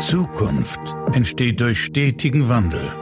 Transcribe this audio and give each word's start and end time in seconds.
Zukunft 0.00 0.78
entsteht 1.12 1.60
durch 1.60 1.84
stetigen 1.84 2.48
Wandel. 2.48 2.94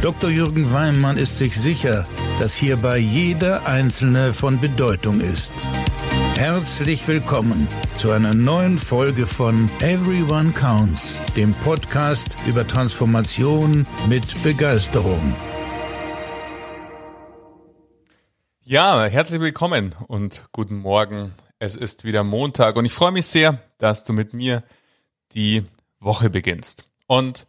Dr. 0.00 0.30
Jürgen 0.30 0.72
Weimann 0.72 1.18
ist 1.18 1.36
sich 1.36 1.54
sicher, 1.54 2.06
dass 2.38 2.54
hierbei 2.54 2.96
jeder 2.96 3.66
Einzelne 3.66 4.32
von 4.32 4.58
Bedeutung 4.58 5.20
ist. 5.20 5.52
Herzlich 6.34 7.06
willkommen 7.06 7.68
zu 7.96 8.10
einer 8.10 8.32
neuen 8.32 8.78
Folge 8.78 9.26
von 9.26 9.70
Everyone 9.80 10.52
Counts, 10.52 11.12
dem 11.36 11.52
Podcast 11.56 12.38
über 12.46 12.66
Transformation 12.66 13.86
mit 14.08 14.42
Begeisterung. 14.42 15.36
Ja, 18.62 19.04
herzlich 19.04 19.42
willkommen 19.42 19.94
und 20.08 20.46
guten 20.52 20.76
Morgen. 20.76 21.34
Es 21.58 21.76
ist 21.76 22.04
wieder 22.04 22.24
Montag 22.24 22.76
und 22.76 22.86
ich 22.86 22.94
freue 22.94 23.12
mich 23.12 23.26
sehr, 23.26 23.58
dass 23.76 24.04
du 24.04 24.14
mit 24.14 24.32
mir 24.32 24.62
die 25.34 25.64
Woche 26.02 26.30
beginnst. 26.30 26.84
Und 27.06 27.46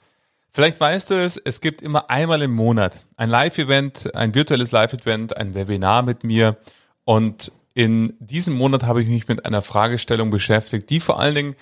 vielleicht 0.51 0.79
weißt 0.79 1.11
du 1.11 1.15
es, 1.15 1.37
es 1.37 1.61
gibt 1.61 1.81
immer 1.81 2.09
einmal 2.09 2.41
im 2.41 2.53
Monat 2.53 3.01
ein 3.17 3.29
Live-Event, 3.29 4.15
ein 4.15 4.35
virtuelles 4.35 4.71
Live-Event, 4.71 5.37
ein 5.37 5.55
Webinar 5.55 6.03
mit 6.03 6.23
mir. 6.23 6.57
Und 7.03 7.51
in 7.73 8.13
diesem 8.19 8.55
Monat 8.55 8.83
habe 8.83 9.01
ich 9.01 9.07
mich 9.07 9.27
mit 9.27 9.45
einer 9.45 9.61
Fragestellung 9.61 10.29
beschäftigt, 10.29 10.89
die 10.89 10.99
vor 10.99 11.19
allen 11.19 11.35
Dingen 11.35 11.55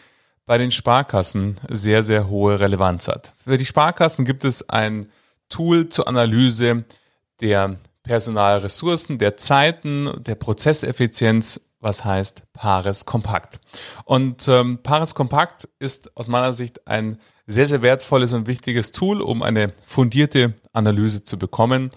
bei 0.45 0.57
den 0.57 0.71
Sparkassen 0.71 1.57
sehr, 1.69 2.03
sehr 2.03 2.27
hohe 2.27 2.59
Relevanz 2.59 3.07
hat. 3.07 3.33
Für 3.37 3.57
die 3.57 3.65
Sparkassen 3.65 4.25
gibt 4.25 4.43
es 4.43 4.67
ein 4.67 5.07
Tool 5.49 5.89
zur 5.89 6.07
Analyse 6.07 6.83
der 7.39 7.77
Personalressourcen, 8.03 9.17
der 9.17 9.37
Zeiten, 9.37 10.11
der 10.23 10.35
Prozesseffizienz 10.35 11.61
was 11.81 12.05
heißt 12.05 12.43
Pares 12.53 13.05
Kompakt. 13.05 13.59
Und 14.05 14.47
ähm, 14.47 14.79
Pares 14.83 15.15
Kompakt 15.15 15.67
ist 15.79 16.15
aus 16.15 16.29
meiner 16.29 16.53
Sicht 16.53 16.87
ein 16.87 17.19
sehr, 17.47 17.67
sehr 17.67 17.81
wertvolles 17.81 18.33
und 18.33 18.47
wichtiges 18.47 18.91
Tool, 18.91 19.21
um 19.21 19.43
eine 19.43 19.73
fundierte 19.85 20.53
Analyse 20.71 21.23
zu 21.23 21.37
bekommen. 21.37 21.89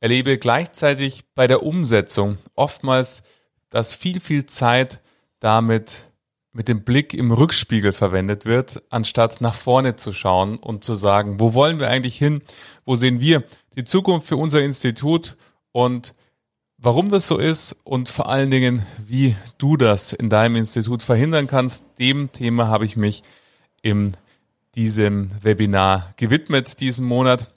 Erlebe 0.00 0.36
gleichzeitig 0.36 1.24
bei 1.34 1.46
der 1.46 1.62
Umsetzung 1.62 2.38
oftmals, 2.54 3.22
dass 3.70 3.94
viel, 3.94 4.20
viel 4.20 4.46
Zeit 4.46 5.00
damit 5.38 6.10
mit 6.52 6.66
dem 6.66 6.82
Blick 6.82 7.14
im 7.14 7.30
Rückspiegel 7.30 7.92
verwendet 7.92 8.44
wird, 8.44 8.82
anstatt 8.90 9.40
nach 9.40 9.54
vorne 9.54 9.94
zu 9.94 10.12
schauen 10.12 10.56
und 10.56 10.82
zu 10.82 10.94
sagen, 10.94 11.38
wo 11.38 11.54
wollen 11.54 11.78
wir 11.78 11.88
eigentlich 11.88 12.18
hin? 12.18 12.42
Wo 12.84 12.96
sehen 12.96 13.20
wir 13.20 13.44
die 13.76 13.84
Zukunft 13.84 14.26
für 14.26 14.36
unser 14.36 14.60
Institut? 14.60 15.36
Und 15.70 16.14
Warum 16.82 17.10
das 17.10 17.28
so 17.28 17.36
ist 17.36 17.76
und 17.84 18.08
vor 18.08 18.30
allen 18.30 18.50
Dingen, 18.50 18.86
wie 19.06 19.36
du 19.58 19.76
das 19.76 20.14
in 20.14 20.30
deinem 20.30 20.56
Institut 20.56 21.02
verhindern 21.02 21.46
kannst, 21.46 21.84
dem 21.98 22.32
Thema 22.32 22.68
habe 22.68 22.86
ich 22.86 22.96
mich 22.96 23.22
in 23.82 24.16
diesem 24.76 25.30
Webinar 25.44 26.14
gewidmet 26.16 26.80
diesen 26.80 27.04
Monat. 27.04 27.52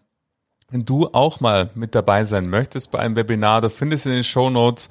Wenn 0.69 0.83
du 0.83 1.07
auch 1.13 1.39
mal 1.39 1.69
mit 1.73 1.95
dabei 1.95 2.25
sein 2.25 2.49
möchtest 2.49 2.91
bei 2.91 2.99
einem 2.99 3.15
Webinar, 3.15 3.61
du 3.61 3.69
findest 3.69 4.07
in 4.07 4.11
den 4.11 4.25
Show 4.25 4.49
Notes 4.49 4.89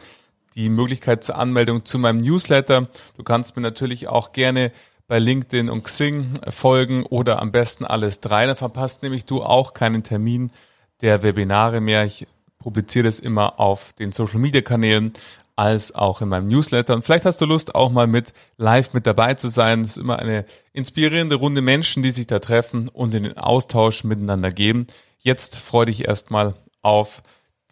die 0.55 0.71
Möglichkeit 0.71 1.23
zur 1.25 1.37
Anmeldung 1.37 1.85
zu 1.85 1.99
meinem 1.99 2.17
Newsletter. 2.17 2.89
Du 3.19 3.23
kannst 3.25 3.55
mir 3.57 3.63
natürlich 3.63 4.09
auch 4.09 4.33
gerne 4.33 4.73
bei 5.09 5.19
LinkedIn 5.19 5.69
und 5.69 5.85
Xing 5.85 6.33
folgen 6.49 7.05
oder 7.05 7.43
am 7.43 7.53
besten 7.53 7.85
alles 7.85 8.21
drei. 8.21 8.47
Dann 8.47 8.57
verpasst 8.57 9.03
nämlich 9.03 9.27
du 9.27 9.43
auch 9.43 9.75
keinen 9.75 10.03
Termin 10.03 10.51
der 11.03 11.23
Webinare 11.23 11.83
mehr. 11.83 12.07
Ich 12.07 12.27
publiziere 12.63 13.05
das 13.05 13.21
immer 13.21 13.61
auf 13.61 13.93
den 13.95 14.13
Social 14.13 14.39
Media 14.39 14.63
Kanälen 14.63 15.13
als 15.57 15.95
auch 15.95 16.21
in 16.21 16.29
meinem 16.29 16.49
Newsletter. 16.49 16.95
Und 16.95 17.05
vielleicht 17.05 17.25
hast 17.25 17.41
du 17.41 17.45
Lust, 17.45 17.75
auch 17.75 17.91
mal 17.91 18.07
mit 18.07 18.33
live 18.57 18.95
mit 18.95 19.07
dabei 19.07 19.35
zu 19.35 19.49
sein. 19.49 19.83
Es 19.83 19.93
ist 19.93 19.97
immer 19.99 20.19
eine 20.19 20.45
inspirierende 20.73 21.37
Runde 21.37 21.61
Menschen, 21.61 22.03
die 22.03 22.11
sich 22.11 22.27
da 22.27 22.39
treffen 22.39 22.89
und 22.89 23.15
in 23.15 23.25
den 23.25 23.39
Austausch 23.39 24.05
miteinander 24.05 24.51
geben. 24.51 24.87
Jetzt 25.19 25.57
freue 25.57 25.87
dich 25.87 26.09
erstmal 26.09 26.55
auf 26.81 27.23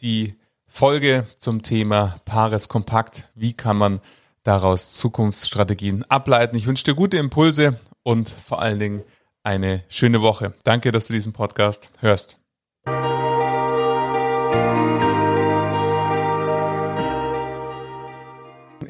die 0.02 0.34
Folge 0.66 1.26
zum 1.38 1.62
Thema 1.62 2.20
Pares 2.24 2.68
Kompakt. 2.68 3.28
Wie 3.34 3.54
kann 3.54 3.76
man 3.76 4.00
daraus 4.42 4.92
Zukunftsstrategien 4.92 6.04
ableiten? 6.08 6.56
Ich 6.56 6.66
wünsche 6.66 6.84
dir 6.84 6.94
gute 6.94 7.16
Impulse 7.16 7.78
und 8.02 8.28
vor 8.28 8.60
allen 8.60 8.78
Dingen 8.78 9.02
eine 9.42 9.84
schöne 9.88 10.22
Woche. 10.22 10.52
Danke, 10.64 10.92
dass 10.92 11.08
du 11.08 11.12
diesen 11.12 11.32
Podcast 11.32 11.90
hörst. 12.00 12.38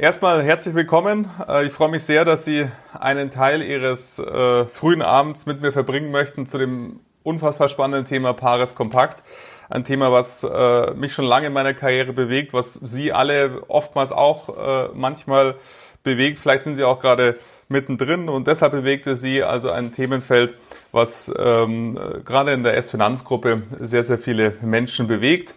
Erstmal 0.00 0.42
herzlich 0.42 0.74
willkommen. 0.74 1.28
Äh, 1.46 1.66
ich 1.66 1.72
freue 1.74 1.90
mich 1.90 2.04
sehr, 2.04 2.24
dass 2.24 2.46
Sie 2.46 2.66
einen 2.98 3.30
Teil 3.30 3.60
Ihres 3.60 4.18
äh, 4.18 4.64
frühen 4.64 5.02
Abends 5.02 5.44
mit 5.44 5.60
mir 5.60 5.72
verbringen 5.72 6.10
möchten 6.10 6.46
zu 6.46 6.56
dem 6.56 7.00
unfassbar 7.22 7.68
spannenden 7.68 8.06
Thema 8.06 8.32
Pares 8.32 8.74
Kompakt. 8.74 9.22
Ein 9.68 9.84
Thema, 9.84 10.10
was 10.10 10.42
äh, 10.42 10.92
mich 10.92 11.12
schon 11.12 11.26
lange 11.26 11.48
in 11.48 11.52
meiner 11.52 11.74
Karriere 11.74 12.14
bewegt, 12.14 12.54
was 12.54 12.72
Sie 12.72 13.12
alle 13.12 13.62
oftmals 13.68 14.10
auch 14.10 14.48
äh, 14.48 14.88
manchmal 14.94 15.56
bewegt. 16.02 16.38
Vielleicht 16.38 16.62
sind 16.62 16.76
Sie 16.76 16.84
auch 16.84 17.00
gerade 17.00 17.38
mittendrin 17.68 18.30
und 18.30 18.46
deshalb 18.46 18.72
bewegte 18.72 19.16
Sie 19.16 19.42
also 19.42 19.68
ein 19.68 19.92
Themenfeld, 19.92 20.58
was 20.92 21.30
ähm, 21.38 22.00
gerade 22.24 22.54
in 22.54 22.62
der 22.62 22.74
S-Finanzgruppe 22.78 23.64
sehr, 23.78 24.02
sehr 24.02 24.16
viele 24.16 24.54
Menschen 24.62 25.08
bewegt. 25.08 25.54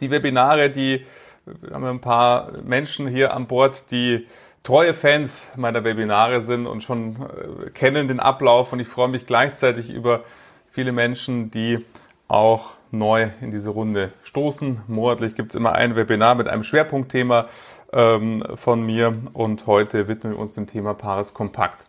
Die 0.00 0.10
Webinare, 0.10 0.68
die 0.68 1.06
wir 1.46 1.74
haben 1.74 1.84
ein 1.84 2.00
paar 2.00 2.50
Menschen 2.64 3.06
hier 3.06 3.32
an 3.32 3.46
Bord, 3.46 3.90
die 3.92 4.26
treue 4.64 4.94
Fans 4.94 5.46
meiner 5.54 5.84
Webinare 5.84 6.40
sind 6.40 6.66
und 6.66 6.82
schon 6.82 7.16
äh, 7.66 7.70
kennen 7.70 8.08
den 8.08 8.18
Ablauf 8.18 8.72
und 8.72 8.80
ich 8.80 8.88
freue 8.88 9.08
mich 9.08 9.26
gleichzeitig 9.26 9.90
über 9.90 10.24
viele 10.70 10.90
Menschen, 10.90 11.52
die 11.52 11.84
auch 12.26 12.70
neu 12.90 13.28
in 13.40 13.52
diese 13.52 13.70
Runde 13.70 14.12
stoßen. 14.24 14.82
Monatlich 14.88 15.36
gibt 15.36 15.50
es 15.50 15.54
immer 15.54 15.72
ein 15.72 15.94
Webinar 15.94 16.34
mit 16.34 16.48
einem 16.48 16.64
Schwerpunktthema 16.64 17.46
ähm, 17.92 18.42
von 18.56 18.84
mir 18.84 19.16
und 19.32 19.68
heute 19.68 20.08
widmen 20.08 20.32
wir 20.32 20.40
uns 20.40 20.54
dem 20.54 20.66
Thema 20.66 20.94
Paares 20.94 21.32
Kompakt. 21.32 21.86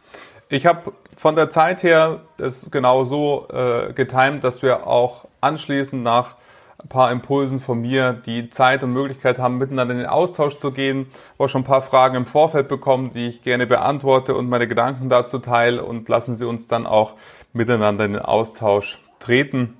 Ich 0.49 0.67
habe 0.67 0.93
von 1.15 1.35
der 1.35 1.49
Zeit 1.49 1.81
her 1.81 2.21
es 2.37 2.69
genau 2.69 3.05
so 3.05 3.47
äh, 3.51 3.91
getimt, 3.93 4.43
dass 4.43 4.61
wir 4.61 4.85
auch 4.85 5.25
anschließend 5.41 6.03
nach 6.03 6.35
ein 6.83 6.89
paar 6.89 7.11
Impulsen 7.11 7.59
von 7.59 7.81
mir, 7.81 8.13
die 8.13 8.49
Zeit 8.49 8.83
und 8.83 8.93
Möglichkeit 8.93 9.39
haben, 9.39 9.57
miteinander 9.57 9.93
in 9.93 10.01
den 10.01 10.07
Austausch 10.07 10.57
zu 10.57 10.71
gehen. 10.71 11.07
Ich 11.11 11.39
habe 11.39 11.49
schon 11.49 11.61
ein 11.61 11.65
paar 11.65 11.81
Fragen 11.81 12.15
im 12.15 12.25
Vorfeld 12.25 12.67
bekommen, 12.67 13.11
die 13.13 13.27
ich 13.27 13.41
gerne 13.41 13.65
beantworte 13.65 14.35
und 14.35 14.47
meine 14.47 14.67
Gedanken 14.67 15.09
dazu 15.09 15.39
teile 15.39 15.83
und 15.83 16.07
lassen 16.07 16.35
Sie 16.35 16.45
uns 16.45 16.67
dann 16.67 16.85
auch 16.85 17.15
miteinander 17.53 18.05
in 18.05 18.13
den 18.13 18.21
Austausch 18.21 18.99
treten. 19.19 19.75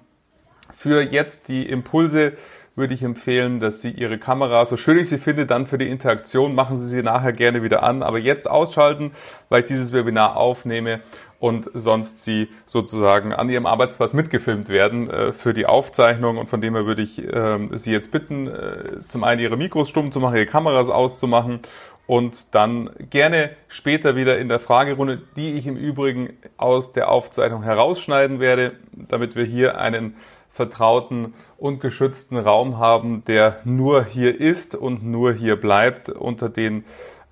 Für 0.74 1.02
jetzt 1.02 1.48
die 1.48 1.70
Impulse 1.70 2.34
würde 2.76 2.94
ich 2.94 3.02
empfehlen, 3.02 3.60
dass 3.60 3.82
Sie 3.82 3.90
Ihre 3.90 4.20
Kamera, 4.20 4.66
so 4.66 4.78
schön 4.78 5.00
ich 5.00 5.10
sie 5.10 5.18
finde, 5.18 5.48
dann 5.48 5.66
für 5.66 5.80
die 5.80 5.90
Interaktion, 5.90 6.54
machen 6.54 6.78
Sie 6.78 6.86
sie 6.86 7.02
nachher 7.02 7.34
gerne 7.34 7.64
wieder 7.64 7.82
an, 7.82 8.04
aber 8.04 8.20
jetzt 8.20 8.50
ausschalten, 8.50 9.12
weil 9.50 9.62
ich 9.62 9.68
dieses 9.68 9.94
Webinar 9.94 10.38
aufnehme 10.38 11.02
und 11.40 11.70
sonst 11.74 12.24
Sie 12.24 12.50
sozusagen 12.66 13.34
an 13.34 13.50
Ihrem 13.50 13.66
Arbeitsplatz 13.66 14.14
mitgefilmt 14.14 14.70
werden 14.70 15.10
äh, 15.10 15.34
für 15.34 15.54
die 15.54 15.66
Aufzeichnung. 15.66 16.38
Und 16.38 16.48
von 16.48 16.62
dem 16.62 16.76
her 16.76 16.86
würde 16.86 17.02
ich 17.02 17.24
äh, 17.24 17.60
Sie 17.78 17.92
jetzt 17.92 18.12
bitten, 18.12 18.48
äh, 18.48 19.00
zum 19.08 19.24
einen 19.24 19.42
Ihre 19.42 19.58
Mikros 19.58 19.90
stumm 19.90 20.12
zu 20.12 20.20
machen, 20.20 20.36
Ihre 20.36 20.46
Kameras 20.46 20.90
auszumachen 20.90 21.60
und 22.08 22.56
dann 22.56 22.90
gerne 23.10 23.52
später 23.68 24.16
wieder 24.16 24.40
in 24.40 24.50
der 24.50 24.60
Fragerunde, 24.60 25.22
die 25.36 25.54
ich 25.54 25.68
im 25.68 25.76
Übrigen 25.76 26.38
aus 26.56 26.94
der 26.94 27.12
Aufzeichnung 27.12 27.64
herausschneiden 27.64 28.40
werde, 28.40 28.74
damit 28.94 29.36
wir 29.36 29.44
hier 29.44 29.78
einen 29.78 30.16
vertrauten 30.50 31.34
und 31.58 31.82
geschützten 31.82 32.38
Raum 32.38 32.80
haben, 32.80 33.24
der 33.26 33.58
nur 33.66 34.04
hier 34.04 34.40
ist 34.40 34.74
und 34.74 35.04
nur 35.04 35.34
hier 35.34 35.56
bleibt 35.56 36.10
unter 36.10 36.50
den 36.50 36.84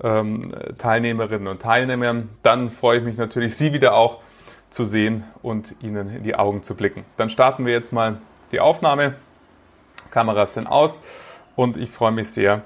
ähm, 0.03 0.53
Teilnehmerinnen 0.77 1.47
und 1.47 1.61
Teilnehmern. 1.61 2.29
Dann 2.43 2.69
freue 2.69 2.99
ich 2.99 3.03
mich 3.03 3.17
natürlich, 3.17 3.55
Sie 3.55 3.73
wieder 3.73 3.93
auch 3.93 4.19
zu 4.69 4.83
sehen 4.83 5.23
und 5.41 5.75
Ihnen 5.81 6.09
in 6.09 6.23
die 6.23 6.35
Augen 6.35 6.63
zu 6.63 6.75
blicken. 6.75 7.05
Dann 7.17 7.29
starten 7.29 7.65
wir 7.65 7.73
jetzt 7.73 7.93
mal 7.93 8.19
die 8.51 8.59
Aufnahme. 8.59 9.15
Kameras 10.11 10.53
sind 10.53 10.67
aus 10.67 11.01
und 11.55 11.77
ich 11.77 11.89
freue 11.89 12.11
mich 12.11 12.29
sehr, 12.29 12.63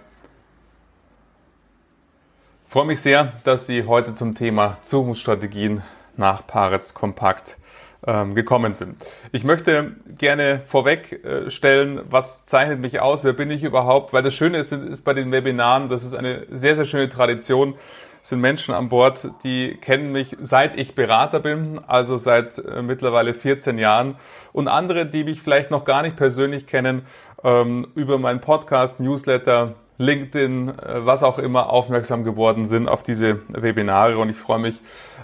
freue 2.68 2.86
mich 2.86 3.02
sehr, 3.02 3.34
dass 3.44 3.68
Sie 3.68 3.86
heute 3.86 4.14
zum 4.16 4.36
Thema 4.36 4.78
Zukunftsstrategien 4.82 5.84
nach 6.18 6.46
Paris 6.46 6.94
Kompakt 6.94 7.59
ähm, 8.06 8.36
gekommen 8.36 8.74
sind. 8.74 8.96
Ich 9.32 9.44
möchte 9.44 9.96
gerne 10.18 10.62
vorwegstellen, 10.66 12.02
was 12.10 12.46
zeichnet 12.46 12.80
mich 12.80 13.00
aus, 13.00 13.24
wer 13.24 13.34
bin 13.34 13.52
ich 13.52 13.64
überhaupt, 13.64 14.14
weil 14.14 14.24
das 14.24 14.34
Schöne 14.34 14.58
ist, 14.58 14.72
ist 14.72 15.04
bei 15.04 15.14
den 15.14 15.32
Webinaren, 15.32 15.90
das 15.90 16.04
ist 16.04 16.14
eine 16.14 16.46
sehr, 16.50 16.76
sehr 16.76 16.86
schöne 16.86 17.10
Tradition, 17.10 17.76
sind 18.22 18.42
Menschen 18.42 18.74
an 18.74 18.90
Bord, 18.90 19.30
die 19.44 19.78
kennen 19.82 20.12
mich 20.12 20.36
seit 20.40 20.76
ich 20.78 20.96
Berater 20.96 21.40
bin, 21.40 21.80
also 21.88 22.18
seit 22.18 22.58
äh, 22.58 22.82
mittlerweile 22.82 23.34
14 23.34 23.78
Jahren. 23.78 24.16
Und 24.52 24.68
andere, 24.68 25.06
die 25.06 25.24
mich 25.24 25.42
vielleicht 25.42 25.72
noch 25.72 25.86
gar 25.86 26.02
nicht 26.02 26.18
persönlich 26.18 26.68
kennen, 26.68 27.04
ähm, 27.44 27.88
über 27.96 28.18
meinen 28.18 28.42
Podcast, 28.42 29.00
Newsletter, 29.00 29.76
LinkedIn, 29.98 30.70
äh, 30.70 31.06
was 31.06 31.24
auch 31.24 31.40
immer 31.40 31.70
aufmerksam 31.70 32.24
geworden 32.24 32.66
sind 32.66 32.90
auf 32.90 33.04
diese 33.04 33.40
Webinare. 33.50 34.18
Und 34.18 34.30
ich 34.30 34.38
freue 34.38 34.60
mich 34.60 34.82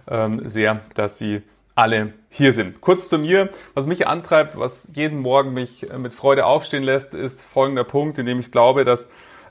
ähm, 0.07 0.47
sehr, 0.47 0.79
dass 0.93 1.17
Sie 1.17 1.41
alle 1.75 2.13
hier 2.29 2.53
sind. 2.53 2.81
Kurz 2.81 3.09
zu 3.09 3.17
mir, 3.17 3.49
was 3.73 3.85
mich 3.85 4.07
antreibt, 4.07 4.57
was 4.57 4.91
jeden 4.95 5.19
Morgen 5.19 5.53
mich 5.53 5.87
mit 5.97 6.13
Freude 6.13 6.45
aufstehen 6.45 6.83
lässt, 6.83 7.13
ist 7.13 7.43
folgender 7.43 7.83
Punkt, 7.83 8.17
in 8.17 8.25
dem 8.25 8.39
ich 8.39 8.51
glaube, 8.51 8.85
dass 8.85 9.09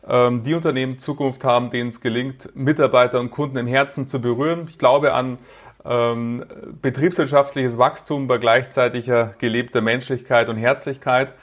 ähm, 0.09 0.43
die 0.43 0.55
Unternehmen 0.55 0.99
Zukunft 0.99 1.45
haben, 1.45 1.71
denen 1.71 1.91
es 1.91 2.01
gelingt, 2.01 2.55
Mitarbeiter 2.57 3.21
und 3.21 3.31
Kunden 3.31 3.59
im 3.59 3.67
Herzen 3.67 4.07
zu 4.07 4.21
berühren. 4.21 4.67
Ich 4.69 4.79
glaube 4.79 5.13
an 5.13 5.39
ähm, 5.85 6.45
betriebswirtschaftliches 6.81 7.79
Wachstum 7.79 8.27
bei 8.27 8.39
gleichzeitiger 8.39 9.35
gelebter 9.39 9.83
Menschlichkeit 9.83 10.49
und 10.49 10.57
Herzlichkeit 10.57 11.35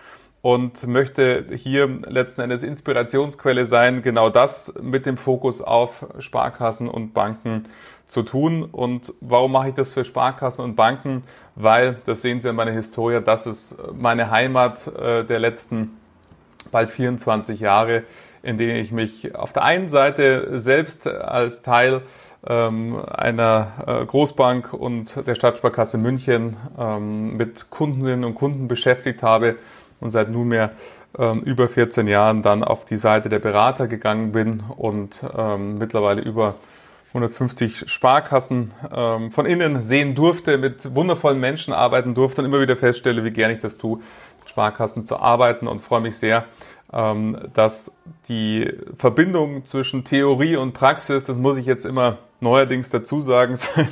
und 0.42 0.88
möchte 0.88 1.46
hier 1.54 1.88
letzten 2.08 2.42
Endes 2.42 2.64
Inspirationsquelle 2.64 3.68
sein, 3.68 4.02
genau 4.02 4.30
das 4.32 4.74
mit 4.82 5.06
dem 5.06 5.18
Fokus 5.18 5.62
auf 5.62 6.08
Sparkassen 6.18 6.90
und 6.90 7.14
Banken 7.14 7.64
zu 8.06 8.24
tun. 8.24 8.64
Und 8.64 9.14
warum 9.22 9.54
mache 9.54 9.70
ich 9.70 9.74
das 9.76 9.90
für 9.92 10.04
Sparkassen 10.04 10.64
und 10.64 10.76
Banken? 10.76 11.24
Weil, 11.56 11.98
das 12.06 12.22
sehen 12.22 12.42
Sie 12.42 12.50
in 12.50 12.56
meiner 12.56 12.72
Historie, 12.72 13.22
das 13.24 13.48
ist 13.48 13.78
meine 13.94 14.32
Heimat 14.32 14.88
äh, 14.88 15.24
der 15.24 15.40
letzten 15.40 15.98
bald 16.72 16.90
24 16.90 17.60
Jahre, 17.60 18.04
in 18.44 18.58
denen 18.58 18.78
ich 18.78 18.92
mich 18.92 19.36
auf 19.36 19.54
der 19.54 19.64
einen 19.64 19.90
Seite 19.90 20.60
selbst 20.60 21.08
als 21.08 21.62
Teil 21.62 22.02
ähm, 22.48 23.00
einer 23.08 23.68
äh, 23.86 24.06
Großbank 24.06 24.74
und 24.74 25.28
der 25.28 25.36
Stadtsparkasse 25.36 25.98
München 25.98 26.58
ähm, 26.78 27.38
mit 27.38 27.70
Kundinnen 27.70 28.24
und 28.24 28.36
Kunden 28.36 28.68
beschäftigt 28.68 29.22
habe 29.22 29.58
und 30.00 30.10
seit 30.10 30.30
nunmehr 30.30 30.72
ähm, 31.20 31.42
über 31.42 31.68
14 31.68 32.08
Jahren 32.08 32.42
dann 32.42 32.64
auf 32.64 32.86
die 32.86 32.98
Seite 32.98 33.30
der 33.30 33.40
Berater 33.40 33.88
gegangen 33.88 34.32
bin 34.32 34.64
und 34.76 35.24
mittlerweile 35.78 36.22
über 36.22 36.56
150 37.14 37.90
Sparkassen 37.90 38.74
ähm, 38.94 39.32
von 39.32 39.46
innen 39.46 39.82
sehen 39.82 40.16
durfte, 40.16 40.58
mit 40.58 40.96
wundervollen 40.96 41.40
Menschen 41.40 41.74
arbeiten 41.74 42.14
durfte 42.14 42.42
und 42.42 42.48
immer 42.48 42.62
wieder 42.62 42.78
feststelle, 42.78 43.24
wie 43.26 43.32
gern 43.32 43.52
ich 43.52 43.60
das 43.60 43.78
tue, 43.78 43.98
mit 44.40 44.50
Sparkassen 44.50 45.06
zu 45.06 45.18
arbeiten 45.18 45.68
und 45.68 45.82
freue 45.82 46.02
mich 46.02 46.18
sehr, 46.18 46.46
ähm, 46.94 47.38
dass 47.54 47.96
die 48.30 48.72
Verbindung 48.96 49.66
zwischen 49.66 50.06
Theorie 50.06 50.56
und 50.56 50.74
Praxis, 50.74 51.26
das 51.26 51.38
muss 51.38 51.58
ich 51.58 51.66
jetzt 51.66 51.86
immer 51.86 52.18
neuerdings 52.40 52.90
dazu 52.90 53.20
sagen, 53.20 53.56
seit 53.58 53.88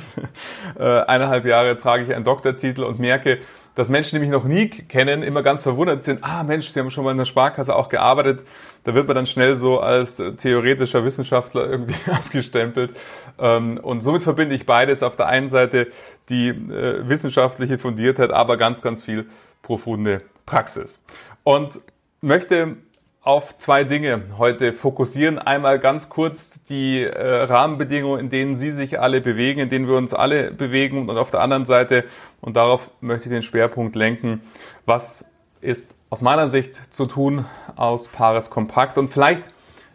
äh, 0.78 1.00
eineinhalb 1.02 1.44
Jahre 1.44 1.76
trage 1.76 2.04
ich 2.04 2.14
einen 2.14 2.24
Doktortitel 2.24 2.84
und 2.84 2.98
merke, 2.98 3.40
dass 3.74 3.88
Menschen, 3.88 4.16
die 4.16 4.20
mich 4.20 4.30
noch 4.30 4.44
nie 4.44 4.68
kennen, 4.68 5.22
immer 5.22 5.42
ganz 5.42 5.62
verwundert 5.62 6.02
sind, 6.02 6.22
ah 6.22 6.42
Mensch, 6.42 6.68
Sie 6.68 6.80
haben 6.80 6.90
schon 6.90 7.04
mal 7.04 7.12
in 7.12 7.18
der 7.18 7.24
Sparkasse 7.24 7.74
auch 7.74 7.88
gearbeitet. 7.88 8.44
Da 8.84 8.94
wird 8.94 9.06
man 9.06 9.14
dann 9.14 9.26
schnell 9.26 9.56
so 9.56 9.80
als 9.80 10.16
theoretischer 10.36 11.04
Wissenschaftler 11.04 11.68
irgendwie 11.68 11.94
abgestempelt. 12.10 12.96
Ähm, 13.38 13.78
und 13.78 14.00
somit 14.00 14.22
verbinde 14.22 14.54
ich 14.54 14.66
beides. 14.66 15.02
Auf 15.02 15.16
der 15.16 15.26
einen 15.26 15.48
Seite 15.48 15.88
die 16.28 16.48
äh, 16.48 17.08
wissenschaftliche 17.08 17.78
Fundiertheit, 17.78 18.30
aber 18.30 18.56
ganz, 18.56 18.82
ganz 18.82 19.02
viel 19.02 19.26
profunde 19.62 20.22
Praxis. 20.46 21.00
Und 21.44 21.80
möchte 22.20 22.76
auf 23.22 23.58
zwei 23.58 23.84
Dinge 23.84 24.22
heute 24.38 24.72
fokussieren. 24.72 25.38
Einmal 25.38 25.78
ganz 25.78 26.08
kurz 26.08 26.64
die 26.64 27.02
äh, 27.02 27.42
Rahmenbedingungen, 27.42 28.18
in 28.18 28.30
denen 28.30 28.56
Sie 28.56 28.70
sich 28.70 28.98
alle 28.98 29.20
bewegen, 29.20 29.60
in 29.60 29.68
denen 29.68 29.86
wir 29.86 29.96
uns 29.96 30.14
alle 30.14 30.50
bewegen. 30.50 31.08
Und 31.08 31.18
auf 31.18 31.30
der 31.30 31.40
anderen 31.40 31.66
Seite, 31.66 32.04
und 32.40 32.56
darauf 32.56 32.90
möchte 33.00 33.28
ich 33.28 33.34
den 33.34 33.42
Schwerpunkt 33.42 33.94
lenken, 33.94 34.40
was 34.86 35.26
ist 35.60 35.94
aus 36.08 36.22
meiner 36.22 36.48
Sicht 36.48 36.92
zu 36.92 37.04
tun 37.04 37.44
aus 37.76 38.08
Paris 38.08 38.48
Kompakt 38.48 38.96
und 38.96 39.08
vielleicht, 39.08 39.42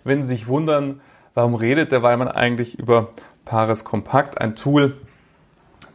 wenn 0.03 0.23
Sie 0.23 0.29
sich 0.29 0.47
wundern, 0.47 1.01
warum 1.33 1.55
redet 1.55 1.91
der 1.91 2.03
Weimann 2.03 2.27
eigentlich 2.27 2.77
über 2.77 3.09
Paris 3.43 3.83
Kompakt, 3.83 4.39
ein 4.39 4.55
Tool, 4.55 4.95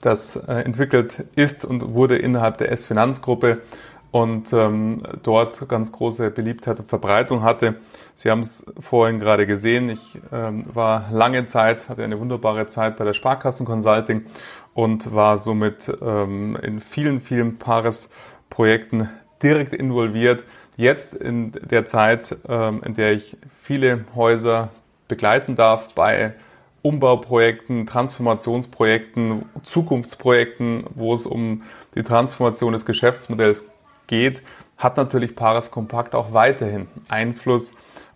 das 0.01 0.35
äh, 0.35 0.55
entwickelt 0.63 1.25
ist 1.37 1.65
und 1.65 1.95
wurde 1.95 2.17
innerhalb 2.19 2.59
der 2.59 2.73
S-Finanzgruppe 2.73 3.63
und 4.13 4.53
ähm, 4.53 5.03
dort 5.23 5.69
ganz 5.69 5.93
große 5.93 6.31
Beliebtheit 6.31 6.81
und 6.81 6.89
Verbreitung 6.89 7.43
hatte. 7.43 7.77
Sie 8.15 8.31
haben 8.31 8.41
es 8.41 8.67
vorhin 8.79 9.21
gerade 9.21 9.47
gesehen. 9.47 9.89
Ich 9.89 10.19
ähm, 10.33 10.65
war 10.73 11.07
lange 11.13 11.47
Zeit, 11.47 11.89
hatte 11.89 12.03
eine 12.03 12.19
wunderbare 12.19 12.67
Zeit 12.67 12.97
bei 12.97 13.05
der 13.05 13.15
Sparkassen 13.15 13.67
Consulting 13.67 14.27
und 14.75 15.15
war 15.15 15.39
somit 15.39 15.91
ähm, 16.03 16.57
in 16.61 16.81
vielen, 16.81 17.21
vielen 17.21 17.59
Paares-Projekten 17.59 19.09
direkt 19.43 19.73
involviert. 19.73 20.45
Jetzt 20.77 21.15
in 21.15 21.53
der 21.53 21.85
Zeit, 21.85 22.37
ähm, 22.49 22.83
in 22.85 22.95
der 22.95 23.13
ich 23.13 23.37
viele 23.49 24.05
Häuser 24.15 24.71
begleiten 25.09 25.57
darf 25.57 25.95
bei 25.95 26.35
Umbauprojekten, 26.83 27.87
Transformationsprojekten, 27.87 29.45
Zukunftsprojekten, 29.63 30.85
wo 30.95 31.13
es 31.15 31.27
um 31.27 31.63
die 31.95 32.03
Transformation 32.03 32.73
des 32.73 32.87
Geschäftsmodells 32.87 33.65
geht, 34.11 34.43
hat 34.77 34.97
natürlich 34.97 35.37
Paras 35.37 35.71
Kompakt 35.71 36.15
auch 36.15 36.33
weiterhin 36.33 36.89
Einfluss 37.09 37.73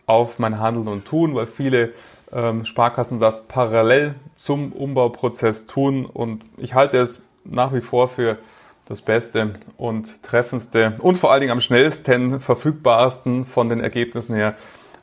auf 0.06 0.38
mein 0.38 0.58
Handeln 0.58 0.88
und 0.88 1.04
Tun, 1.06 1.34
weil 1.34 1.46
viele 1.46 1.92
ähm, 2.32 2.64
Sparkassen 2.64 3.20
das 3.20 3.46
parallel 3.46 4.16
zum 4.34 4.72
Umbauprozess 4.72 5.66
tun 5.66 6.04
und 6.04 6.44
ich 6.58 6.74
halte 6.74 6.98
es 6.98 7.22
nach 7.44 7.72
wie 7.72 7.80
vor 7.80 8.08
für 8.08 8.38
das 8.86 9.00
beste 9.00 9.54
und 9.78 10.22
treffendste 10.22 10.96
und 11.00 11.16
vor 11.16 11.32
allen 11.32 11.40
Dingen 11.40 11.52
am 11.52 11.60
schnellsten 11.60 12.40
verfügbarsten 12.40 13.46
von 13.46 13.68
den 13.68 13.80
Ergebnissen 13.80 14.34
her 14.34 14.56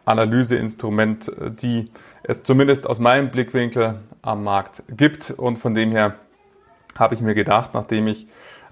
Analyseinstrument, 0.05 1.31
die 1.61 1.89
es 2.23 2.43
zumindest 2.43 2.88
aus 2.88 2.99
meinem 2.99 3.29
Blickwinkel 3.31 4.01
am 4.21 4.43
Markt 4.43 4.83
gibt. 4.89 5.31
Und 5.31 5.57
von 5.57 5.73
dem 5.73 5.91
her 5.91 6.15
habe 6.97 7.15
ich 7.15 7.21
mir 7.21 7.33
gedacht, 7.33 7.71
nachdem 7.73 8.07
ich 8.07 8.27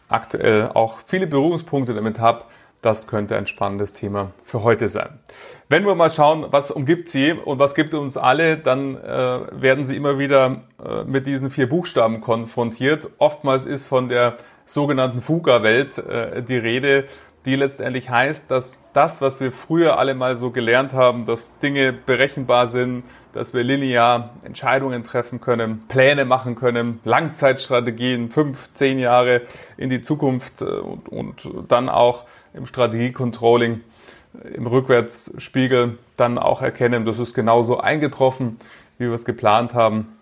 aktuell 0.09 0.71
auch 0.73 0.99
viele 1.05 1.27
Berührungspunkte 1.27 1.93
damit 1.93 2.19
habe, 2.19 2.43
das 2.81 3.07
könnte 3.07 3.35
ein 3.35 3.47
spannendes 3.47 3.93
Thema 3.93 4.31
für 4.43 4.63
heute 4.63 4.87
sein. 4.87 5.19
Wenn 5.67 5.85
wir 5.85 5.95
mal 5.95 6.09
schauen, 6.09 6.45
was 6.49 6.71
umgibt 6.71 7.09
Sie 7.09 7.33
und 7.33 7.59
was 7.59 7.75
gibt 7.75 7.93
uns 7.93 8.17
alle, 8.17 8.57
dann 8.57 8.95
äh, 8.95 9.39
werden 9.51 9.83
Sie 9.83 9.95
immer 9.95 10.17
wieder 10.17 10.61
äh, 10.83 11.03
mit 11.03 11.27
diesen 11.27 11.49
vier 11.49 11.67
Buchstaben 11.67 12.21
konfrontiert. 12.21 13.09
Oftmals 13.17 13.65
ist 13.65 13.85
von 13.85 14.07
der 14.07 14.37
sogenannten 14.65 15.21
Fuga-Welt 15.21 15.97
äh, 15.97 16.41
die 16.41 16.57
Rede, 16.57 17.05
die 17.45 17.55
letztendlich 17.55 18.09
heißt, 18.09 18.51
dass 18.51 18.79
das, 18.93 19.21
was 19.21 19.39
wir 19.39 19.51
früher 19.51 19.97
alle 19.97 20.13
mal 20.13 20.35
so 20.35 20.51
gelernt 20.51 20.93
haben, 20.93 21.25
dass 21.25 21.57
Dinge 21.59 21.93
berechenbar 21.93 22.67
sind, 22.67 23.03
dass 23.33 23.53
wir 23.53 23.63
linear 23.63 24.31
Entscheidungen 24.43 25.03
treffen 25.03 25.39
können, 25.39 25.83
Pläne 25.87 26.25
machen 26.25 26.55
können, 26.55 26.99
Langzeitstrategien, 27.05 28.29
fünf, 28.29 28.69
zehn 28.73 28.99
Jahre 28.99 29.41
in 29.77 29.89
die 29.89 30.01
Zukunft 30.01 30.61
äh, 30.61 30.65
und, 30.65 31.45
und 31.45 31.71
dann 31.71 31.89
auch 31.89 32.25
im 32.53 32.65
Strategiecontrolling, 32.65 33.81
äh, 34.43 34.47
im 34.49 34.67
Rückwärtsspiegel 34.67 35.97
dann 36.17 36.37
auch 36.37 36.61
erkennen, 36.61 37.05
das 37.05 37.19
ist 37.19 37.33
genauso 37.33 37.79
eingetroffen, 37.79 38.59
wie 38.97 39.05
wir 39.05 39.13
es 39.13 39.25
geplant 39.25 39.73
haben. 39.73 40.17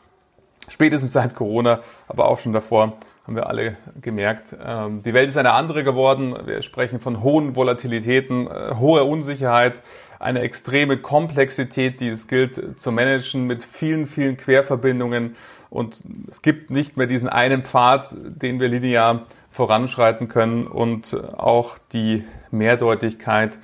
Spätestens 0.70 1.14
seit 1.14 1.34
Corona, 1.34 1.80
aber 2.08 2.26
auch 2.26 2.38
schon 2.38 2.54
davor 2.54 2.98
haben 3.28 3.36
wir 3.36 3.48
alle 3.48 3.76
gemerkt. 4.02 4.56
Ähm, 4.64 5.04
die 5.04 5.14
Welt 5.14 5.28
ist 5.28 5.38
eine 5.38 5.52
andere 5.52 5.84
geworden. 5.84 6.34
Wir 6.46 6.62
sprechen 6.62 7.02
von 7.02 7.22
hohen 7.22 7.58
Volatilitäten, 7.58 8.48
äh, 8.48 8.76
hoher 8.80 9.06
Unsicherheit, 9.06 9.82
eine 10.18 10.40
extreme 10.40 10.98
Komplexität, 10.98 12.00
die 12.00 12.08
es 12.08 12.28
gilt 12.28 12.80
zu 12.80 12.92
managen 12.92 13.46
mit 13.46 13.64
vielen, 13.64 14.08
vielen 14.08 14.38
Querverbindungen. 14.38 15.36
Und 15.70 15.98
es 16.30 16.42
gibt 16.42 16.72
nicht 16.72 16.96
mehr 16.96 17.06
diesen 17.06 17.28
einen 17.28 17.64
Pfad, 17.64 18.16
den 18.18 18.62
wir 18.62 18.70
linear 18.70 19.26
voranschreiten 19.52 20.30
können 20.30 20.66
und 20.66 21.14
auch 21.36 21.78
die 21.92 22.24
Mehrdeutigkeit, 22.52 23.60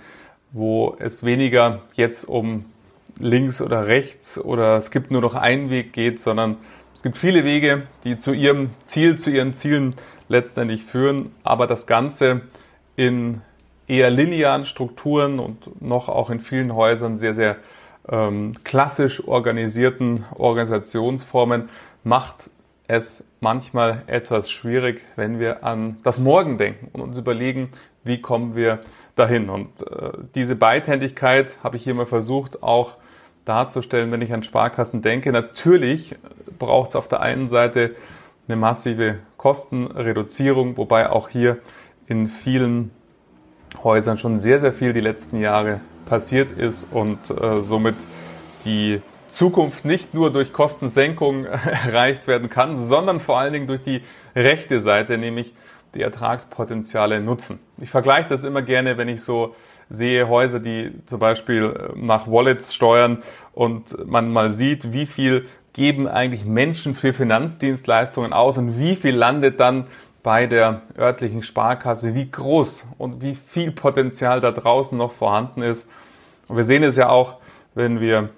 wo 0.51 0.97
es 0.99 1.23
weniger 1.23 1.83
jetzt 1.93 2.25
um 2.25 2.65
links 3.17 3.61
oder 3.61 3.87
rechts 3.87 4.37
oder 4.37 4.77
es 4.77 4.91
gibt 4.91 5.09
nur 5.09 5.21
noch 5.21 5.35
einen 5.35 5.69
Weg 5.69 5.93
geht, 5.93 6.19
sondern 6.19 6.57
es 6.95 7.01
gibt 7.01 7.17
viele 7.17 7.43
Wege, 7.43 7.83
die 8.03 8.19
zu 8.19 8.33
ihrem 8.33 8.71
Ziel, 8.85 9.17
zu 9.17 9.29
ihren 9.31 9.53
Zielen 9.53 9.95
letztendlich 10.29 10.83
führen, 10.83 11.31
aber 11.43 11.67
das 11.67 11.87
Ganze 11.87 12.41
in 12.95 13.41
eher 13.87 14.09
linearen 14.09 14.65
Strukturen 14.65 15.39
und 15.39 15.81
noch 15.81 16.09
auch 16.09 16.29
in 16.29 16.39
vielen 16.39 16.73
Häusern 16.75 17.17
sehr, 17.17 17.33
sehr 17.33 17.57
ähm, 18.09 18.53
klassisch 18.63 19.27
organisierten 19.27 20.25
Organisationsformen 20.35 21.69
macht 22.03 22.49
es 22.87 23.25
manchmal 23.39 24.03
etwas 24.07 24.51
schwierig, 24.51 25.01
wenn 25.15 25.39
wir 25.39 25.63
an 25.63 25.97
das 26.03 26.19
Morgen 26.19 26.57
denken 26.57 26.89
und 26.91 27.01
uns 27.01 27.17
überlegen, 27.17 27.69
wie 28.03 28.21
kommen 28.21 28.55
wir 28.55 28.79
dahin. 29.15 29.49
Und 29.49 29.81
äh, 29.87 30.11
diese 30.35 30.55
Beidhändigkeit 30.55 31.57
habe 31.63 31.77
ich 31.77 31.83
hier 31.83 31.93
mal 31.93 32.05
versucht, 32.05 32.61
auch 32.61 32.97
darzustellen, 33.45 34.11
wenn 34.11 34.21
ich 34.21 34.33
an 34.33 34.43
Sparkassen 34.43 35.01
denke. 35.01 35.31
Natürlich 35.31 36.15
braucht 36.59 36.91
es 36.91 36.95
auf 36.95 37.07
der 37.07 37.21
einen 37.21 37.49
Seite 37.49 37.95
eine 38.47 38.57
massive 38.57 39.19
Kostenreduzierung, 39.37 40.77
wobei 40.77 41.09
auch 41.09 41.29
hier 41.29 41.59
in 42.07 42.27
vielen 42.27 42.91
Häusern 43.83 44.17
schon 44.17 44.39
sehr, 44.39 44.59
sehr 44.59 44.73
viel 44.73 44.93
die 44.93 45.01
letzten 45.01 45.39
Jahre 45.39 45.81
passiert 46.05 46.51
ist 46.51 46.87
und 46.91 47.17
äh, 47.29 47.61
somit 47.61 47.95
die 48.65 49.01
Zukunft 49.27 49.83
nicht 49.83 50.13
nur 50.13 50.31
durch 50.31 50.53
Kostensenkung 50.53 51.45
erreicht 51.85 52.27
werden 52.27 52.49
kann, 52.49 52.77
sondern 52.77 53.19
vor 53.19 53.39
allen 53.39 53.53
Dingen 53.53 53.67
durch 53.67 53.81
die 53.81 54.01
rechte 54.35 54.79
Seite, 54.79 55.17
nämlich 55.17 55.53
die 55.95 56.01
Ertragspotenziale 56.01 57.19
nutzen. 57.19 57.59
Ich 57.77 57.89
vergleiche 57.89 58.29
das 58.29 58.43
immer 58.43 58.61
gerne, 58.61 58.97
wenn 58.97 59.09
ich 59.09 59.23
so 59.23 59.55
sehe 59.93 60.27
Häuser, 60.27 60.59
die 60.59 60.91
zum 61.05 61.19
Beispiel 61.19 61.63
äh, 61.63 61.99
nach 61.99 62.27
Wallets 62.27 62.73
steuern 62.73 63.19
und 63.53 64.07
man 64.07 64.31
mal 64.31 64.51
sieht, 64.51 64.91
wie 64.91 65.05
viel 65.05 65.45
geben 65.73 66.07
eigentlich 66.07 66.45
Menschen 66.45 66.95
für 66.95 67.13
Finanzdienstleistungen 67.13 68.33
aus 68.33 68.57
und 68.57 68.79
wie 68.79 68.95
viel 68.95 69.15
landet 69.15 69.59
dann 69.59 69.85
bei 70.23 70.47
der 70.47 70.81
örtlichen 70.97 71.43
Sparkasse, 71.43 72.15
wie 72.15 72.29
groß 72.31 72.87
und 72.97 73.21
wie 73.21 73.35
viel 73.35 73.71
Potenzial 73.71 74.39
da 74.39 74.51
draußen 74.51 74.97
noch 74.97 75.11
vorhanden 75.11 75.61
ist. 75.61 75.89
Und 76.47 76.57
wir 76.57 76.63
sehen 76.63 76.83
es 76.83 76.95
ja 76.95 77.09
auch, 77.09 77.37
wenn 77.75 77.99
wir, 77.99 78.29